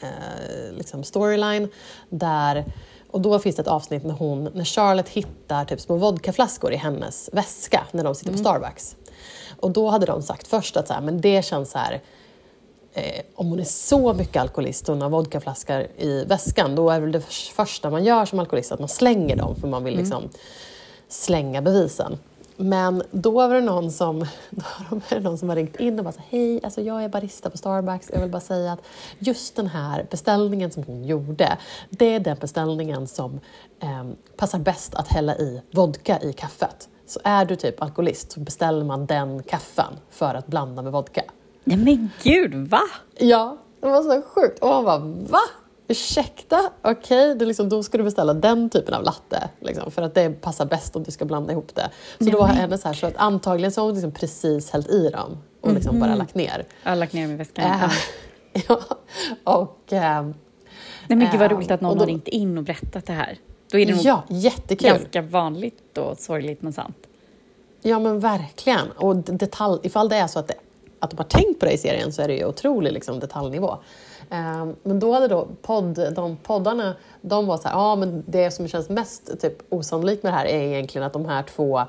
eh, 0.00 0.72
liksom 0.76 1.04
storyline 1.04 1.68
där 2.08 2.64
och 3.10 3.20
då 3.20 3.38
finns 3.38 3.56
det 3.56 3.62
ett 3.62 3.68
avsnitt 3.68 4.04
när, 4.04 4.14
hon, 4.14 4.44
när 4.54 4.64
Charlotte 4.64 5.08
hittar 5.08 5.64
typ 5.64 5.80
små 5.80 5.96
vodkaflaskor 5.96 6.72
i 6.72 6.76
hennes 6.76 7.30
väska 7.32 7.86
när 7.92 8.04
de 8.04 8.14
sitter 8.14 8.32
på 8.32 8.38
mm. 8.38 8.44
Starbucks. 8.44 8.96
Och 9.60 9.70
då 9.70 9.88
hade 9.88 10.06
de 10.06 10.22
sagt 10.22 10.46
först 10.46 10.76
att 10.76 10.86
så 10.86 10.94
här, 10.94 11.00
men 11.00 11.20
det 11.20 11.44
känns 11.44 11.70
så 11.70 11.78
här, 11.78 12.00
eh, 12.92 13.22
om 13.34 13.48
hon 13.48 13.60
är 13.60 13.64
så 13.64 14.14
mycket 14.14 14.42
alkoholist 14.42 14.88
och 14.88 14.94
hon 14.94 15.02
har 15.02 15.10
vodkaflaskor 15.10 15.86
i 15.96 16.24
väskan, 16.24 16.74
då 16.74 16.90
är 16.90 17.00
väl 17.00 17.12
det 17.12 17.20
första 17.54 17.90
man 17.90 18.04
gör 18.04 18.24
som 18.24 18.38
alkoholist 18.38 18.72
att 18.72 18.78
man 18.78 18.88
slänger 18.88 19.36
dem 19.36 19.56
för 19.56 19.68
man 19.68 19.84
vill 19.84 19.94
mm. 19.94 20.04
liksom 20.04 20.28
slänga 21.08 21.62
bevisen. 21.62 22.18
Men 22.60 23.02
då 23.10 23.30
var 23.30 23.54
det 23.54 23.60
någon 23.60 23.90
som, 23.90 24.18
då 24.50 24.96
var 24.96 25.02
det 25.08 25.20
någon 25.20 25.38
som 25.38 25.48
har 25.48 25.56
ringt 25.56 25.76
in 25.76 25.98
och 25.98 26.04
bara 26.04 26.12
så, 26.12 26.20
hej, 26.28 26.60
alltså 26.64 26.80
jag 26.80 27.04
är 27.04 27.08
barista 27.08 27.50
på 27.50 27.58
Starbucks 27.58 28.10
jag 28.12 28.20
vill 28.20 28.30
bara 28.30 28.40
säga 28.40 28.72
att 28.72 28.82
just 29.18 29.56
den 29.56 29.66
här 29.66 30.06
beställningen 30.10 30.70
som 30.70 30.82
hon 30.82 31.04
gjorde, 31.04 31.58
det 31.90 32.14
är 32.14 32.20
den 32.20 32.36
beställningen 32.40 33.06
som 33.06 33.40
eh, 33.80 34.04
passar 34.36 34.58
bäst 34.58 34.94
att 34.94 35.08
hälla 35.08 35.36
i 35.36 35.62
vodka 35.70 36.20
i 36.20 36.32
kaffet. 36.32 36.88
Så 37.06 37.20
är 37.24 37.44
du 37.44 37.56
typ 37.56 37.82
alkoholist 37.82 38.32
så 38.32 38.40
beställer 38.40 38.84
man 38.84 39.06
den 39.06 39.42
kaffen 39.42 39.94
för 40.10 40.34
att 40.34 40.46
blanda 40.46 40.82
med 40.82 40.92
vodka. 40.92 41.22
Nej 41.64 41.76
men 41.76 42.10
gud, 42.22 42.54
va? 42.54 42.82
Ja, 43.18 43.58
det 43.80 43.88
var 43.88 44.02
så 44.02 44.22
sjukt. 44.22 44.58
Och 44.58 44.68
man 44.68 44.84
bara, 44.84 44.98
va? 44.98 45.40
Ursäkta, 45.90 46.70
okej, 46.82 47.32
okay, 47.32 47.46
liksom, 47.46 47.68
då 47.68 47.82
ska 47.82 47.98
du 47.98 48.04
beställa 48.04 48.34
den 48.34 48.70
typen 48.70 48.94
av 48.94 49.02
latte 49.02 49.48
liksom, 49.60 49.90
för 49.90 50.02
att 50.02 50.14
det 50.14 50.40
passar 50.40 50.66
bäst 50.66 50.96
om 50.96 51.02
du 51.02 51.10
ska 51.10 51.24
blanda 51.24 51.52
ihop 51.52 51.74
det. 51.74 51.90
Så 52.18 52.24
Nej. 52.24 52.32
då 52.32 52.38
var 52.38 52.46
hennes 52.46 52.84
här, 52.84 52.92
så 52.92 53.06
att 53.06 53.16
antagligen 53.16 53.72
så 53.72 53.80
har 53.80 53.86
hon 53.86 53.94
liksom 53.94 54.12
precis 54.12 54.70
hällt 54.70 54.88
i 54.88 55.08
dem 55.08 55.38
och 55.60 55.72
liksom 55.72 55.96
mm. 55.96 56.08
bara 56.08 56.16
lagt 56.16 56.34
ner. 56.34 56.64
Ja, 56.82 56.94
lagt 56.94 57.12
ner 57.12 57.26
med 57.26 57.38
väskan. 57.38 57.64
Äh, 57.64 57.92
ja, 58.68 58.80
och... 59.44 59.92
Äh, 59.92 60.30
Nej 61.08 61.18
men 61.18 61.30
gud 61.30 61.40
vad 61.40 61.50
roligt 61.50 61.70
att 61.70 61.80
någon 61.80 61.94
då, 61.94 62.02
har 62.02 62.06
ringt 62.06 62.28
in 62.28 62.58
och 62.58 62.64
berättat 62.64 63.06
det 63.06 63.12
här. 63.12 63.38
Då 63.70 63.78
är 63.78 63.86
det 63.86 63.92
nog 63.92 64.04
ja, 64.04 64.24
jättekul. 64.28 64.88
ganska 64.88 65.22
vanligt 65.22 65.98
och 65.98 66.18
sorgligt 66.18 66.62
men 66.62 66.72
sant. 66.72 66.96
Ja 67.82 67.98
men 67.98 68.20
verkligen. 68.20 68.90
Och 68.90 69.16
detalj, 69.16 69.80
ifall 69.82 70.08
det 70.08 70.16
är 70.16 70.26
så 70.26 70.38
att, 70.38 70.48
det, 70.48 70.54
att 70.98 71.10
de 71.10 71.16
har 71.16 71.24
tänkt 71.24 71.60
på 71.60 71.66
det 71.66 71.72
i 71.72 71.78
serien 71.78 72.12
så 72.12 72.22
är 72.22 72.28
det 72.28 72.34
ju 72.34 72.44
otrolig 72.44 72.92
liksom, 72.92 73.20
detaljnivå. 73.20 73.78
Ehm, 74.30 74.76
men 74.82 74.98
då 74.98 75.12
hade 75.12 75.28
då 75.28 75.48
podd, 75.62 76.14
de 76.14 76.36
poddarna, 76.36 76.96
de 77.20 77.46
var 77.46 77.56
så 77.56 77.68
här, 77.68 77.76
ja 77.76 77.96
men 77.96 78.24
det 78.26 78.50
som 78.50 78.68
känns 78.68 78.88
mest 78.88 79.40
typ, 79.40 79.56
osannolikt 79.68 80.22
med 80.22 80.32
det 80.32 80.36
här 80.36 80.46
är 80.46 80.62
egentligen 80.62 81.06
att 81.06 81.12
de 81.12 81.24
här 81.24 81.42
två 81.42 81.80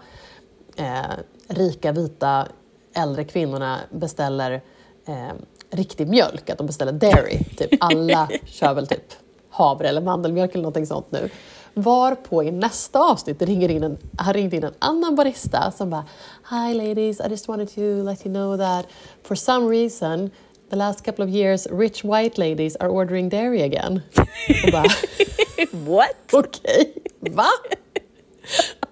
eh, 0.75 1.01
rika 1.47 1.91
vita 1.91 2.47
äldre 2.93 3.23
kvinnorna 3.23 3.79
beställer 3.89 4.61
eh, 5.05 5.33
riktig 5.69 6.07
mjölk, 6.07 6.49
att 6.49 6.57
de 6.57 6.67
beställer 6.67 6.91
dairy. 6.91 7.43
Typ 7.57 7.69
alla 7.79 8.29
kör 8.45 8.73
väl 8.73 8.87
typ 8.87 9.13
havre 9.49 9.89
eller 9.89 10.01
mandelmjölk 10.01 10.51
eller 10.51 10.63
någonting 10.63 10.87
sånt 10.87 11.11
nu. 11.11 11.29
Varpå 11.73 12.43
i 12.43 12.51
nästa 12.51 12.99
avsnitt 12.99 13.41
ringer 13.41 13.69
in 13.69 13.83
en, 13.83 13.97
har 14.17 14.33
ringt 14.33 14.53
in 14.53 14.63
en 14.63 14.73
annan 14.79 15.15
barista 15.15 15.71
som 15.71 15.89
bara 15.89 16.05
Hi 16.49 16.73
ladies, 16.73 17.19
I 17.19 17.29
just 17.29 17.47
wanted 17.47 17.75
to 17.75 17.81
let 17.81 18.25
you 18.25 18.33
know 18.33 18.57
that 18.57 18.85
for 19.23 19.35
some 19.35 19.69
reason 19.69 20.31
the 20.71 20.77
last 20.77 21.05
couple 21.05 21.23
of 21.23 21.29
years 21.29 21.67
rich 21.69 22.03
white 22.03 22.37
ladies 22.37 22.75
are 22.77 22.89
ordering 22.89 23.29
dairy 23.29 23.61
again. 23.61 24.01
bara, 24.71 24.89
What? 25.85 26.15
Okej, 26.33 26.93
okay. 27.21 27.33
va? 27.35 27.49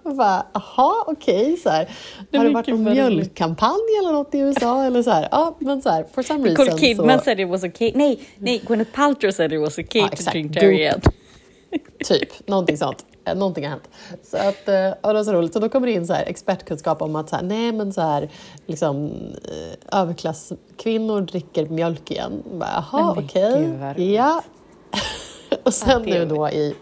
Och 0.04 0.16
bara, 0.16 0.46
aha, 0.54 1.04
okej. 1.08 1.54
Okay, 1.54 1.86
har 2.34 2.46
det 2.46 2.50
varit 2.50 2.68
någon 2.68 2.84
mjölkkampanj 2.84 3.98
eller 4.00 4.12
något 4.12 4.36
i 4.36 4.40
USA? 4.40 4.86
Eller 4.86 5.04
så 5.04 5.12
här, 5.12 5.28
ja, 5.32 5.58
men 5.60 5.82
så 5.82 5.90
här, 5.90 6.06
for 6.14 6.22
some 6.22 6.48
reason. 6.48 6.66
Nicole 6.66 6.82
Kidman 6.82 7.20
så... 7.20 7.26
said 7.26 7.40
it 7.40 7.50
was 7.50 7.64
okay. 7.64 7.92
Nej, 7.96 8.20
nej, 8.38 8.62
Gwyneth 8.68 8.92
Paltrow 8.92 9.32
said 9.32 9.54
it 9.54 9.60
was 9.60 9.80
okay 9.80 10.02
ja, 10.02 10.08
to 10.08 10.32
drink 10.32 10.52
dairy 10.52 10.92
typ, 12.06 12.48
någonting 12.48 12.78
sånt. 12.78 13.06
Eh, 13.26 13.36
någonting 13.36 13.64
har 13.64 13.70
hänt. 13.70 13.90
Så 14.24 14.38
att, 14.38 14.68
och 14.68 14.74
eh, 14.74 14.94
det 15.02 15.14
var 15.14 15.24
så 15.24 15.34
roligt. 15.34 15.54
Så 15.54 15.60
då 15.60 15.70
kommer 15.70 15.88
det 15.88 15.94
in 15.94 16.08
så 16.08 16.14
här 16.14 16.26
expertkunskap 16.26 17.02
om 17.02 17.16
att 17.16 17.30
så 17.30 17.36
här, 17.36 17.44
nej 17.44 17.72
men 17.72 17.94
så 17.94 18.02
här, 18.02 18.30
liksom, 18.66 19.06
eh, 19.44 20.00
överklasskvinnor 20.00 21.22
dricker 21.22 21.66
mjölk 21.66 22.12
igen. 22.12 22.44
Jaha, 22.60 23.16
okej. 23.18 23.74
Okay. 23.76 24.14
Ja. 24.14 24.44
och 25.64 25.74
sen 25.74 26.02
nu 26.02 26.26
då 26.26 26.50
i 26.50 26.76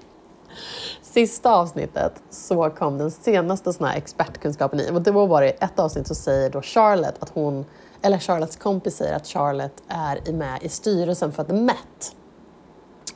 sista 1.01 1.55
avsnittet 1.55 2.13
så 2.29 2.69
kom 2.69 2.97
den 2.97 3.11
senaste 3.11 3.73
såna 3.73 3.89
här 3.89 3.97
expertkunskapen 3.97 4.79
i. 4.79 4.91
Och 4.91 5.01
det 5.01 5.11
var 5.11 5.27
bara 5.27 5.47
i 5.47 5.53
ett 5.59 5.79
avsnitt 5.79 6.07
så 6.07 6.15
säger 6.15 6.49
då 6.49 6.61
Charlotte 6.61 7.15
att 7.19 7.29
hon, 7.29 7.65
eller 8.01 8.17
Charlottes 8.17 8.55
kompis 8.57 8.95
säger 8.95 9.15
att 9.15 9.27
Charlotte 9.27 9.83
är 9.87 10.31
med 10.31 10.59
i 10.61 10.69
styrelsen 10.69 11.31
för 11.31 11.43
The 11.43 11.53
Met. 11.53 12.15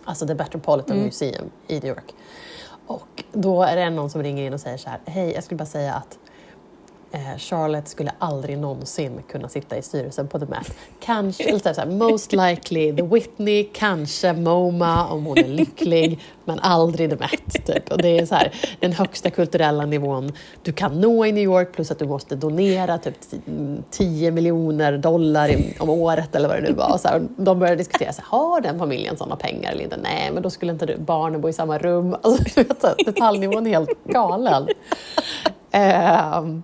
Alltså 0.06 0.28
The 0.28 0.36
Metropolitan 0.36 0.92
mm. 0.92 1.06
Museum 1.06 1.52
i 1.68 1.74
New 1.74 1.86
York. 1.86 2.14
Och 2.88 3.24
då 3.32 3.64
är 3.64 3.76
det 3.76 3.90
någon 3.90 4.10
som 4.10 4.24
ringer 4.24 4.44
in 4.44 4.54
och 4.54 4.60
säger 4.60 4.78
så 4.78 4.90
här, 4.90 5.00
hej, 5.06 5.32
jag 5.34 5.44
skulle 5.44 5.58
bara 5.58 5.66
säga 5.66 5.94
att 5.94 6.20
Eh, 7.14 7.38
Charlotte 7.38 7.88
skulle 7.88 8.12
aldrig 8.20 8.58
någonsin 8.58 9.24
kunna 9.32 9.50
sitta 9.50 9.78
i 9.78 9.82
styrelsen 9.82 10.28
på 10.28 10.40
The 10.40 10.46
Met. 10.46 10.74
Kanske, 11.00 11.44
eller 11.44 11.60
så 11.60 11.82
här, 11.82 11.86
most 11.86 12.34
likely 12.34 12.96
The 12.96 13.02
Whitney, 13.02 13.68
kanske 13.74 14.34
MoMA 14.34 15.08
om 15.08 15.26
hon 15.26 15.38
är 15.38 15.48
lycklig, 15.48 16.20
men 16.46 16.60
aldrig 16.60 17.10
The 17.10 17.16
Met. 17.16 17.66
Typ. 17.66 17.92
Och 17.92 17.98
det 17.98 18.20
är 18.20 18.26
så 18.26 18.36
här, 18.36 18.52
den 18.80 18.94
högsta 18.94 19.30
kulturella 19.30 19.86
nivån 19.86 20.32
du 20.64 20.72
kan 20.72 21.02
nå 21.02 21.26
i 21.26 21.32
New 21.32 21.44
York 21.44 21.72
plus 21.72 21.92
att 21.92 22.00
du 22.00 22.08
måste 22.08 22.36
donera 22.36 22.98
typ 22.98 23.16
10 23.90 24.32
miljoner 24.32 24.98
dollar 24.98 25.56
om 25.80 25.90
året 25.90 26.36
eller 26.36 26.48
vad 26.48 26.58
det 26.58 26.70
nu 26.70 26.74
var. 26.74 26.98
Så 26.98 27.08
här, 27.08 27.28
de 27.38 27.60
började 27.60 27.78
diskutera, 27.78 28.14
så 28.14 28.22
här, 28.22 28.40
har 28.40 28.62
den 28.62 28.80
familjen 28.80 29.18
sådana 29.18 29.36
pengar 29.36 29.72
eller 29.72 29.84
inte? 29.84 29.98
Nej, 29.98 30.32
men 30.34 30.44
då 30.44 30.50
skulle 30.50 30.72
inte 30.72 30.96
barnen 30.98 31.42
bo 31.42 31.50
i 31.50 31.54
samma 31.54 31.78
rum. 31.78 32.16
Alltså, 32.22 32.96
detaljnivån 33.06 33.68
är 33.68 33.72
helt 33.72 34.04
galen. 34.04 34.68
Um, 35.74 36.64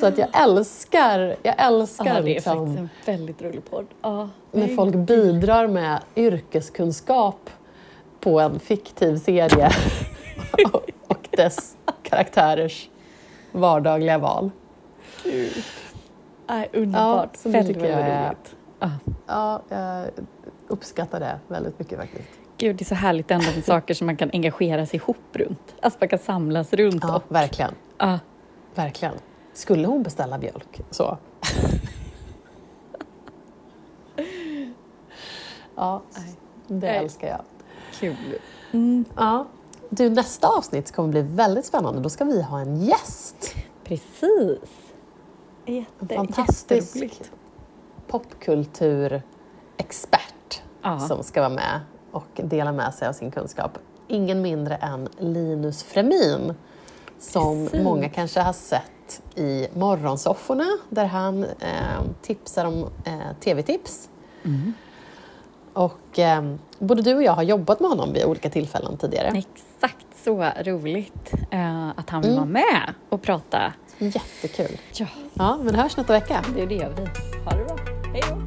så 0.00 0.06
att 0.06 0.18
jag 0.18 0.42
älskar, 0.42 1.36
jag 1.42 1.54
älskar 1.58 2.06
ja, 2.06 2.12
det 2.14 2.18
är 2.18 2.22
liksom, 2.22 2.58
faktiskt 2.58 2.78
en 2.78 2.88
väldigt 3.06 3.42
rolig 3.42 3.70
podd. 3.70 3.86
Ja, 4.02 4.28
när 4.52 4.68
folk 4.68 4.94
bidrar 4.94 5.66
med 5.66 6.00
yrkeskunskap 6.16 7.50
på 8.20 8.40
en 8.40 8.60
fiktiv 8.60 9.16
serie 9.16 9.70
och 11.08 11.28
dess 11.30 11.76
karaktärers 12.02 12.88
vardagliga 13.52 14.18
val. 14.18 14.50
Gud. 15.24 15.64
Äh, 16.50 16.62
underbart. 16.72 17.38
Ja, 17.44 17.50
väldigt, 17.50 17.76
väldigt 17.76 18.06
roligt. 18.06 18.56
Ja. 18.78 18.90
ja, 19.26 19.62
jag 19.68 20.06
uppskattar 20.68 21.20
det 21.20 21.38
väldigt 21.48 21.78
mycket 21.78 21.98
faktiskt. 21.98 22.28
Gud, 22.58 22.76
det 22.76 22.82
är 22.82 22.86
så 22.86 22.94
härligt 22.94 23.30
ändå 23.30 23.46
med 23.54 23.64
saker 23.64 23.94
som 23.94 24.06
man 24.06 24.16
kan 24.16 24.30
engagera 24.32 24.86
sig 24.86 24.96
ihop 24.96 25.16
runt. 25.32 25.74
Alltså 25.80 25.98
man 26.00 26.08
kan 26.08 26.18
samlas 26.18 26.72
runt. 26.72 27.02
Ja, 27.02 27.16
och, 27.16 27.22
verkligen. 27.28 27.74
Ja. 27.98 28.18
Verkligen. 28.74 29.14
Skulle 29.52 29.86
hon 29.86 30.02
beställa 30.02 30.38
mjölk 30.38 30.80
så? 30.90 31.18
ja, 35.76 36.02
det 36.66 36.86
Nej. 36.86 36.96
älskar 36.96 37.28
jag. 37.28 37.40
Kul. 37.92 38.38
Mm. 38.72 39.04
Ja. 39.16 39.46
Du, 39.90 40.10
nästa 40.10 40.48
avsnitt 40.48 40.92
kommer 40.92 41.08
bli 41.08 41.22
väldigt 41.22 41.66
spännande. 41.66 42.00
Då 42.00 42.08
ska 42.08 42.24
vi 42.24 42.42
ha 42.42 42.60
en 42.60 42.76
gäst. 42.76 43.54
Precis. 43.84 44.58
Jätte, 45.66 46.14
en 46.14 46.18
fantastisk 46.26 47.22
popkulturexpert 48.06 50.62
ja. 50.82 50.98
som 50.98 51.22
ska 51.22 51.40
vara 51.40 51.50
med 51.50 51.80
och 52.10 52.28
dela 52.34 52.72
med 52.72 52.94
sig 52.94 53.08
av 53.08 53.12
sin 53.12 53.30
kunskap. 53.30 53.78
Ingen 54.08 54.42
mindre 54.42 54.74
än 54.74 55.08
Linus 55.18 55.82
Fremin 55.82 56.54
som 57.22 57.64
Precis. 57.64 57.84
många 57.84 58.08
kanske 58.08 58.40
har 58.40 58.52
sett 58.52 59.22
i 59.34 59.68
Morgonsofforna 59.74 60.66
där 60.88 61.04
han 61.06 61.44
eh, 61.44 62.00
tipsar 62.22 62.64
om 62.64 62.90
eh, 63.04 63.12
tv-tips. 63.40 64.08
Mm. 64.44 64.72
Och 65.72 66.18
eh, 66.18 66.54
både 66.78 67.02
du 67.02 67.14
och 67.16 67.22
jag 67.22 67.32
har 67.32 67.42
jobbat 67.42 67.80
med 67.80 67.90
honom 67.90 68.12
vid 68.12 68.24
olika 68.24 68.50
tillfällen 68.50 68.96
tidigare. 68.96 69.26
Exakt 69.28 70.06
så 70.24 70.50
roligt 70.64 71.32
eh, 71.50 71.88
att 71.88 72.10
han 72.10 72.22
vill 72.22 72.30
Mm. 72.30 72.40
vara 72.42 72.50
med 72.52 72.94
och 73.08 73.22
prata. 73.22 73.72
Jättekul. 73.98 74.78
Ja, 74.94 75.06
Ja, 75.34 75.58
men 75.62 75.74
hörs 75.74 75.96
nästa 75.96 76.12
vecka. 76.12 76.44
det 76.54 76.62
är 76.62 76.66
det 76.66 76.74
vi. 76.96 77.06
Ha 77.44 77.50
det 77.56 77.64
bra. 77.64 77.76
Hej 78.12 78.22
då! 78.30 78.41